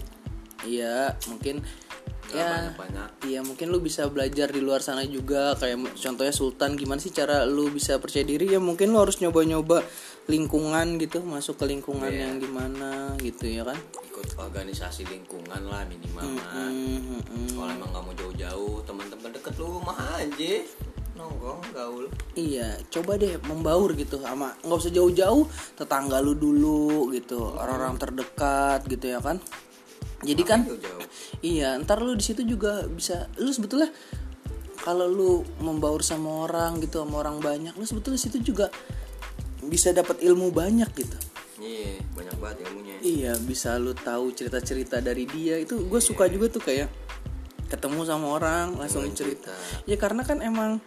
iya 0.66 1.14
mungkin 1.28 1.60
Nggak 2.22 2.38
ya 2.38 2.46
banyak-banyak. 2.48 3.10
iya 3.26 3.40
mungkin 3.42 3.68
lu 3.68 3.80
bisa 3.80 4.06
belajar 4.06 4.48
di 4.48 4.60
luar 4.60 4.80
sana 4.80 5.02
juga 5.04 5.54
kayak 5.56 5.92
contohnya 5.94 6.30
Sultan 6.30 6.74
gimana 6.74 6.98
sih 6.98 7.10
cara 7.10 7.42
lu 7.44 7.68
bisa 7.70 7.98
percaya 7.98 8.22
diri 8.22 8.48
ya 8.48 8.60
mungkin 8.60 8.90
lu 8.90 9.00
harus 9.00 9.18
nyoba-nyoba 9.18 9.82
lingkungan 10.26 10.96
gitu 10.98 11.20
masuk 11.22 11.58
ke 11.58 11.66
lingkungan 11.68 12.06
Iya. 12.08 12.22
yang 12.24 12.38
gimana 12.38 13.18
gitu 13.18 13.50
ya 13.50 13.66
kan 13.66 13.78
Ikut 14.06 14.30
organisasi 14.36 15.04
lingkungan 15.06 15.62
lah 15.64 15.82
minimal 15.86 16.22
mah. 16.38 16.70
Hmm, 16.70 17.24
hmm. 17.24 17.50
Kalau 17.50 17.72
emang 17.72 17.90
nggak 17.90 18.04
mau 18.04 18.14
jauh-jauh, 18.14 18.76
teman-teman 18.84 19.32
deket 19.32 19.54
lu 19.56 19.66
rumah 19.74 19.96
aja 20.14 20.54
nongkrong 21.20 21.60
gaul. 21.76 22.06
Iya, 22.40 22.80
coba 22.88 23.20
deh 23.20 23.36
membaur 23.44 23.92
gitu 24.00 24.24
sama 24.24 24.56
nggak 24.64 24.80
usah 24.80 24.94
jauh-jauh 24.96 25.44
tetangga 25.76 26.24
lu 26.24 26.34
dulu 26.40 27.12
gitu, 27.12 27.44
orang-orang 27.60 28.00
terdekat 28.00 28.88
gitu 28.88 29.12
ya 29.12 29.20
kan. 29.20 29.38
Jadi 30.24 30.44
kan 30.48 30.64
Jauh-jauh. 30.64 31.04
iya, 31.44 31.76
ntar 31.84 32.00
lu 32.00 32.16
di 32.16 32.24
situ 32.24 32.48
juga 32.48 32.88
bisa 32.88 33.28
lu 33.40 33.52
sebetulnya 33.52 33.92
kalau 34.80 35.12
lu 35.12 35.44
membaur 35.60 36.00
sama 36.00 36.48
orang 36.48 36.80
gitu 36.80 37.04
sama 37.04 37.20
orang 37.20 37.44
banyak, 37.44 37.76
lu 37.76 37.84
sebetulnya 37.84 38.16
di 38.16 38.24
situ 38.24 38.38
juga 38.56 38.72
bisa 39.60 39.92
dapat 39.92 40.24
ilmu 40.24 40.56
banyak 40.56 40.88
gitu. 40.96 41.18
Iya, 41.60 42.00
banyak 42.16 42.36
banget 42.40 42.58
ilmunya. 42.72 42.96
iya 43.04 43.34
bisa 43.36 43.76
lu 43.76 43.92
tahu 43.92 44.32
cerita-cerita 44.32 45.04
dari 45.04 45.28
dia 45.28 45.60
itu 45.60 45.76
gue 45.92 46.00
suka 46.00 46.32
juga 46.32 46.48
tuh 46.48 46.64
kayak 46.64 46.88
ketemu 47.70 48.02
sama 48.04 48.28
orang 48.36 48.76
langsung 48.76 49.06
cerita. 49.14 49.54
Ya 49.86 49.96
karena 49.96 50.26
kan 50.26 50.42
emang 50.42 50.82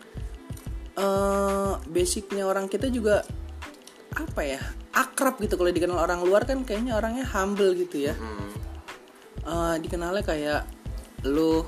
eh 0.93 1.73
basicnya 1.89 2.45
orang 2.45 2.69
kita 2.69 2.93
juga 2.93 3.25
apa 4.13 4.43
ya 4.45 4.61
akrab 4.93 5.41
gitu. 5.41 5.57
Kalau 5.57 5.73
dikenal 5.73 5.97
orang 5.97 6.21
luar 6.21 6.45
kan 6.45 6.67
kayaknya 6.69 6.99
orangnya 6.99 7.25
humble 7.25 7.73
gitu 7.73 8.13
ya. 8.13 8.15
Hmm. 8.19 8.51
Eh, 9.43 9.75
dikenalnya 9.83 10.23
kayak 10.23 10.63
lu 11.27 11.65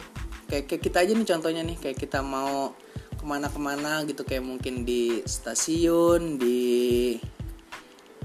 kayak, 0.47 0.69
kayak 0.69 0.83
kita 0.83 0.99
aja 1.03 1.13
nih 1.17 1.27
contohnya 1.27 1.63
nih. 1.65 1.77
Kayak 1.81 1.99
kita 2.05 2.21
mau 2.21 2.77
ke 3.17 3.25
mana-kemana 3.25 4.05
gitu. 4.05 4.23
Kayak 4.29 4.45
mungkin 4.45 4.85
di 4.85 5.25
stasiun 5.25 6.37
di 6.37 6.61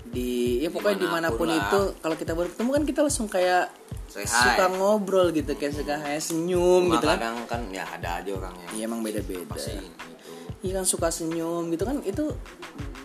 di 0.10 0.60
ya 0.60 0.73
pokoknya 0.73 1.06
di 1.06 1.10
mana 1.10 1.28
pun 1.32 1.47
Di 1.47 1.56
mana 1.56 1.63
pun 1.63 1.69
itu. 1.71 1.82
Kalau 2.04 2.15
kita 2.19 2.32
baru 2.36 2.47
ketemu 2.52 2.69
kan 2.75 2.84
kita 2.84 2.99
langsung 3.08 3.28
kayak 3.32 3.71
Say 4.10 4.26
hi. 4.26 4.58
suka 4.58 4.65
ngobrol 4.74 5.30
gitu 5.30 5.54
kayak 5.54 5.74
suka 5.78 6.02
kayak 6.02 6.17
senyum 6.19 6.89
Cuma 6.89 6.98
gitu 6.98 7.06
kan. 7.06 7.17
kadang 7.22 7.38
kan 7.45 7.62
ya 7.69 7.86
ada 7.86 8.19
aja 8.19 8.32
orang 8.34 8.54
yang 8.58 8.72
iya 8.74 8.84
emang 8.89 9.06
beda-beda. 9.06 9.54
pasti 9.54 9.78
gitu. 9.78 10.34
iya 10.65 10.72
kan 10.82 10.86
suka 10.89 11.08
senyum 11.13 11.69
gitu 11.69 11.86
kan 11.86 12.02
itu 12.02 12.26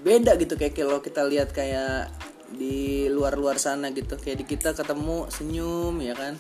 beda 0.01 0.37
gitu. 0.41 0.57
Kayak 0.57 0.75
kalau 0.77 0.99
kita 1.05 1.23
lihat 1.29 1.53
kayak 1.53 2.09
di 2.55 3.09
luar-luar 3.11 3.59
sana 3.59 3.91
gitu. 3.93 4.17
Kayak 4.17 4.45
di 4.45 4.47
kita 4.49 4.73
ketemu 4.73 5.29
senyum 5.29 5.95
ya 6.01 6.15
kan. 6.17 6.35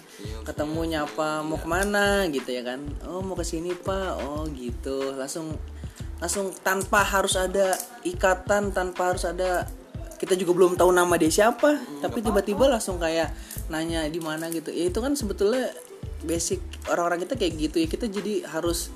Ketemu 0.45 0.81
nyapa 0.97 1.43
mau 1.45 1.59
ke 1.61 1.69
mana? 1.69 2.25
gitu 2.29 2.49
ya 2.49 2.63
kan. 2.65 2.81
Oh 3.09 3.21
mau 3.21 3.37
ke 3.37 3.45
sini 3.45 3.73
pak. 3.77 4.21
Oh 4.21 4.49
gitu. 4.53 5.13
Langsung 5.17 5.57
langsung 6.23 6.55
tanpa 6.65 7.05
harus 7.05 7.37
ada 7.37 7.77
ikatan 8.07 8.73
tanpa 8.73 9.13
harus 9.13 9.29
ada 9.29 9.69
kita 10.15 10.39
juga 10.39 10.57
belum 10.57 10.79
tahu 10.79 10.89
nama 10.95 11.15
dia 11.19 11.29
siapa. 11.29 11.81
Tapi 12.01 12.19
tiba-tiba 12.25 12.71
langsung 12.71 12.97
kayak 12.97 13.33
nanya 13.73 14.05
di 14.09 14.21
mana 14.21 14.51
gitu. 14.53 14.73
Ya 14.73 14.89
itu 14.91 14.99
kan 15.01 15.17
sebetulnya 15.17 15.73
basic 16.25 16.61
orang-orang 16.89 17.25
kita 17.29 17.35
kayak 17.37 17.55
gitu 17.59 17.77
ya. 17.81 17.87
Kita 17.89 18.07
jadi 18.09 18.35
harus 18.49 18.91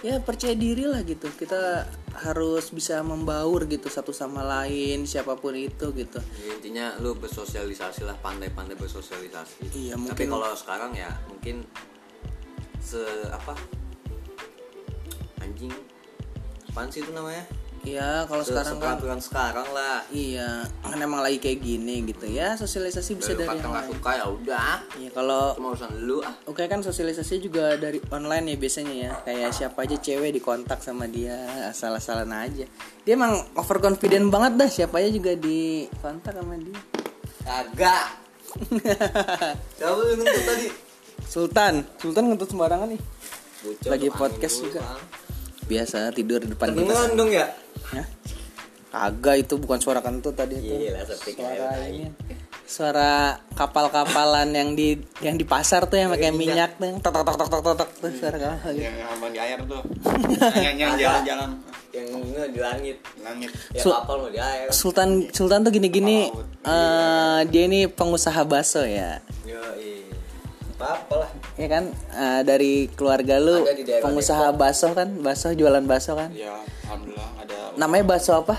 ya 0.00 0.16
percaya 0.22 0.56
diri 0.56 0.88
lah 0.88 1.04
gitu. 1.04 1.28
Kita 1.28 1.86
harus 2.24 2.74
bisa 2.74 3.00
membaur 3.06 3.64
gitu 3.70 3.86
satu 3.86 4.10
sama 4.10 4.42
lain 4.42 5.06
siapa 5.06 5.36
pun 5.38 5.54
itu 5.54 5.92
gitu. 5.94 6.18
Ya, 6.40 6.46
intinya 6.56 6.86
lu 6.98 7.14
bersosialisasi 7.16 8.02
lah 8.04 8.16
pandai-pandai 8.18 8.74
bersosialisasi. 8.76 9.70
Iya, 9.76 9.94
tapi 9.94 10.02
mungkin- 10.02 10.30
kalau 10.30 10.50
sekarang 10.56 10.92
ya 10.96 11.10
mungkin 11.30 11.62
se 12.80 13.02
apa? 13.30 13.54
Anjing. 15.44 15.72
Apaan 16.70 16.86
sih 16.86 17.02
itu 17.02 17.10
namanya 17.10 17.42
ya 17.80 18.28
kalau 18.28 18.44
Se- 18.44 18.52
sekarang 18.52 18.76
kan 18.76 18.96
seperaturan 19.00 19.20
sekarang 19.24 19.68
lah. 19.72 19.98
Iya 20.10 20.68
kan 20.80 20.98
emang 20.98 21.20
lagi 21.24 21.38
kayak 21.38 21.58
gini 21.58 22.04
gitu 22.04 22.26
ya 22.26 22.52
sosialisasi 22.54 23.16
bisa 23.16 23.32
Dari 23.32 23.40
dari 23.40 23.48
kata 23.48 23.56
yang 23.56 23.70
nggak 23.72 23.84
lain 23.86 23.92
suka 23.96 24.10
ya 24.12 24.24
udah. 24.28 24.72
Iya 25.00 25.10
kalau 25.14 25.42
cuma 25.56 25.68
urusan 25.72 25.92
lu 26.02 26.18
ah. 26.20 26.34
Oke 26.44 26.66
kan 26.66 26.80
sosialisasi 26.82 27.40
juga 27.40 27.74
dari 27.76 27.98
online 28.12 28.52
ya 28.52 28.56
biasanya 28.58 28.94
ya. 28.94 29.12
Kayak 29.24 29.50
siapa 29.54 29.78
aja 29.86 29.96
cewek 29.96 30.30
dikontak 30.34 30.80
sama 30.80 31.08
dia 31.08 31.36
Asal-asalan 31.70 32.30
aja. 32.30 32.66
Dia 33.02 33.12
emang 33.16 33.40
overconfident 33.56 34.28
banget 34.28 34.52
dah 34.60 34.68
Siapa 34.68 35.00
aja 35.00 35.08
juga 35.08 35.32
dikontak 35.34 36.36
sama 36.36 36.54
dia. 36.60 36.78
Kagak. 37.40 38.04
Siapa 39.78 39.92
lu 39.94 40.12
ngentut 40.18 40.44
tadi? 40.44 40.66
Sultan. 41.24 41.74
Sultan 41.96 42.24
ngentut 42.28 42.50
sembarangan 42.50 42.90
nih. 42.90 43.00
Bocor 43.60 43.90
Lagi 43.92 44.08
podcast 44.10 44.56
juga. 44.60 44.80
Bang. 44.82 45.00
Biasa 45.70 46.10
tidur 46.10 46.42
di 46.42 46.50
depan 46.50 46.74
kita 46.74 46.82
kedengeran 46.82 47.10
dong 47.14 47.30
ya 47.30 47.46
Hah? 47.94 48.06
Kagak 48.90 49.46
itu 49.46 49.54
bukan 49.54 49.78
suara 49.78 50.02
kentut 50.02 50.34
tadi 50.34 50.58
itu. 50.58 50.90
Gila, 50.90 51.06
sepi 51.06 51.38
Suara 51.38 51.54
kayak 51.54 51.90
ini. 51.94 52.10
Suara 52.66 53.10
kapal-kapalan 53.54 54.50
yang 54.50 54.74
di 54.74 54.98
yang 55.22 55.38
di 55.38 55.46
pasar 55.46 55.86
tuh 55.86 55.98
yang 55.98 56.10
pakai 56.10 56.34
minyak 56.34 56.74
tuh 56.78 56.98
tok 56.98 57.22
tok 57.22 57.38
tok 57.38 57.48
tok 57.50 57.62
tok 57.62 57.74
tok 57.78 57.90
tuh 57.98 58.10
suara 58.14 58.38
kapal 58.38 58.74
gitu. 58.74 58.86
yang 58.86 58.94
abang 59.06 59.30
di 59.30 59.38
air 59.38 59.58
tuh. 59.62 59.82
Yang 60.66 60.76
yang 60.78 60.92
jalan-jalan. 60.98 61.50
yang 61.90 62.06
di 62.54 62.60
langit. 62.62 62.96
Langit. 63.22 63.50
Ya 63.74 63.82
kapal 63.82 64.26
mau 64.26 64.30
di 64.30 64.38
air. 64.42 64.66
Sultan 64.70 65.30
Sultan 65.34 65.66
tuh 65.66 65.70
gini-gini 65.74 66.30
eh 66.66 67.40
dia 67.46 67.62
ini 67.66 67.86
pengusaha 67.86 68.42
bakso 68.42 68.82
ya. 68.86 69.22
yo 69.46 69.58
apa 70.80 71.14
lah. 71.14 71.30
Ya 71.60 71.68
kan? 71.68 71.84
Eh, 71.94 72.40
dari 72.42 72.88
keluarga 72.90 73.36
lu 73.38 73.62
pengusaha 74.02 74.50
bakso 74.56 74.90
kan, 74.96 75.14
bakso 75.22 75.54
jualan 75.54 75.84
bakso 75.86 76.18
kan. 76.18 76.30
ya 76.34 76.58
alhamdulillah 76.90 77.30
ada 77.38 77.58
Namanya 77.78 78.04
bakso 78.04 78.34
apa? 78.36 78.58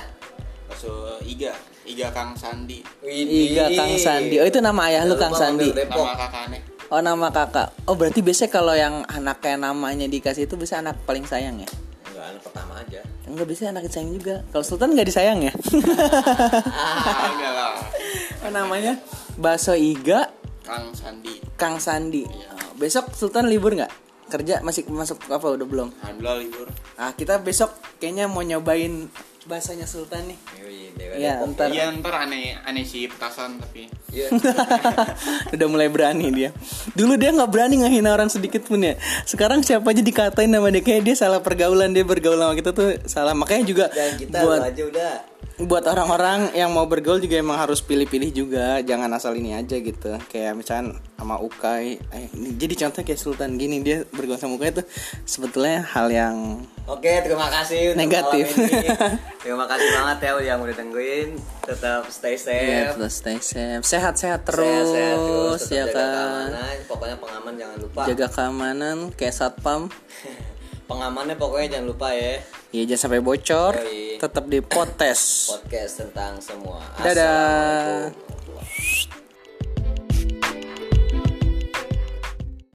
bakso 0.66 0.88
iga 1.22 1.52
iga 1.84 2.08
kang 2.10 2.32
sandi 2.32 2.80
Iga 3.04 3.68
Kang 3.76 3.92
Sandi. 3.98 4.40
Oh 4.40 4.48
itu 4.48 4.64
nama 4.64 4.88
ayah 4.88 5.04
lu 5.04 5.20
Kang 5.20 5.36
Sandi. 5.36 5.68
nama 5.68 6.16
kakaknya 6.16 6.60
Oh 6.88 7.00
nama 7.00 7.28
kakak. 7.28 7.76
Oh 7.84 7.96
berarti 7.96 8.20
biasanya 8.20 8.52
kalau 8.52 8.72
yang 8.72 9.04
anaknya 9.06 9.56
namanya 9.62 10.08
dikasih 10.08 10.44
itu 10.44 10.56
bisa 10.56 10.80
anak 10.80 10.96
paling 11.04 11.24
sayang 11.24 11.60
ya? 11.60 11.68
enggak 12.06 12.26
anak 12.30 12.42
pertama 12.44 12.74
aja 12.78 13.00
Enggak 13.24 13.48
bisa 13.48 13.62
anak 13.68 13.84
disayang 13.84 14.12
juga. 14.12 14.36
Kalau 14.48 14.64
Sultan 14.64 14.92
nggak 14.92 15.08
disayang 15.08 15.40
ya? 15.40 15.52
ah 15.52 17.28
enggak 17.28 17.52
lah 17.52 17.74
oh, 18.44 18.52
namanya 18.52 18.94
bakso 19.36 19.72
Iga 19.72 20.32
kang 20.62 20.92
sandi 20.92 21.36
Kang 21.56 21.78
Sandi. 21.78 22.24
Oh, 22.26 22.74
besok 22.76 23.12
Sultan 23.12 23.46
libur 23.46 23.72
nggak? 23.72 23.92
Kerja 24.32 24.64
masih 24.64 24.88
masuk 24.88 25.20
apa 25.28 25.44
udah 25.44 25.68
belum? 25.68 25.92
alhamdulillah 26.00 26.38
libur 26.40 26.68
Ah 26.96 27.12
kita 27.12 27.38
besok 27.38 27.68
kayaknya 27.98 28.26
mau 28.26 28.40
nyobain 28.40 29.12
bahasanya 29.44 29.84
Sultan 29.84 30.30
nih. 30.30 30.40
Iya 31.12 31.44
ntar 31.44 31.68
iya 31.68 31.90
ntar 31.92 32.14
aneh 32.24 32.56
aneh 32.62 32.86
sih 32.86 33.10
petasan 33.10 33.58
tapi 33.58 33.90
Iya. 34.12 34.28
udah 35.56 35.68
mulai 35.68 35.88
berani 35.88 36.30
dia. 36.30 36.50
Dulu 36.94 37.16
dia 37.16 37.32
nggak 37.32 37.48
berani 37.48 37.80
ngehina 37.80 38.12
orang 38.12 38.28
sedikit 38.28 38.64
pun 38.64 38.84
ya. 38.84 39.00
Sekarang 39.24 39.64
siapa 39.64 39.88
aja 39.88 40.00
dikatain 40.00 40.52
nama 40.52 40.68
dia 40.68 40.80
kayak 40.80 41.02
dia 41.04 41.16
salah 41.18 41.40
pergaulan 41.40 41.90
dia 41.90 42.04
bergaul 42.04 42.38
sama 42.38 42.54
kita 42.54 42.72
tuh 42.72 43.00
salah. 43.08 43.32
Makanya 43.32 43.64
juga 43.66 43.86
Dan 43.88 44.20
kita 44.20 44.44
buat 44.44 44.62
aja 44.62 44.84
udah. 44.84 45.14
Buat 45.60 45.84
orang-orang 45.86 46.56
yang 46.56 46.72
mau 46.72 46.88
bergaul 46.88 47.20
juga 47.20 47.38
emang 47.38 47.60
harus 47.60 47.84
pilih-pilih 47.84 48.32
juga. 48.32 48.80
Jangan 48.82 49.12
asal 49.12 49.36
ini 49.36 49.54
aja 49.54 49.76
gitu. 49.78 50.16
Kayak 50.32 50.58
misalnya 50.58 50.98
sama 51.20 51.38
Ukai. 51.38 52.00
Eh, 52.00 52.26
ini 52.34 52.56
jadi 52.56 52.88
contoh 52.88 53.04
kayak 53.04 53.20
Sultan 53.20 53.60
gini 53.60 53.84
dia 53.84 54.08
bergaul 54.10 54.40
sama 54.40 54.58
Ukai 54.58 54.72
tuh 54.74 54.86
sebetulnya 55.28 55.84
hal 55.86 56.08
yang 56.10 56.66
Oke, 56.90 57.22
terima 57.22 57.48
kasih 57.48 57.94
untuk 57.94 58.04
Negatif. 58.04 58.46
Terima 59.42 59.66
kasih 59.70 59.90
banget 59.96 60.18
ya 60.22 60.54
yang 60.54 60.60
udah 60.60 60.76
dengerin. 60.76 61.30
Tetap 61.62 62.10
stay 62.10 62.36
safe. 62.36 62.94
terus 62.98 63.14
stay 63.22 63.38
safe. 63.38 63.86
Sehat-sehat 63.86 64.44
terus, 64.44 64.90
Sehat-sehat 64.92 65.18
terus, 65.18 65.62
tetap 65.62 65.72
ya 65.72 65.84
jaga 65.86 65.94
kan. 65.94 66.10
keamanan. 66.12 66.76
Pokoknya 66.90 67.18
pengaman 67.22 67.54
jangan 67.58 67.78
lupa. 67.80 68.02
Jaga 68.10 68.28
keamanan 68.34 68.98
kayak 69.14 69.34
satpam. 69.34 69.82
Pengamannya 70.92 71.40
pokoknya 71.40 71.80
jangan 71.80 71.88
lupa 71.88 72.12
ya. 72.12 72.44
Ya 72.76 72.84
jangan 72.84 73.00
sampai 73.08 73.24
bocor. 73.24 73.80
Tetap 74.20 74.44
di 74.52 74.60
potes. 74.60 75.48
Podcast 75.48 76.04
tentang 76.04 76.36
semua. 76.44 76.84
Dadah. 77.00 78.12
Assalamualaikum. 78.12 78.31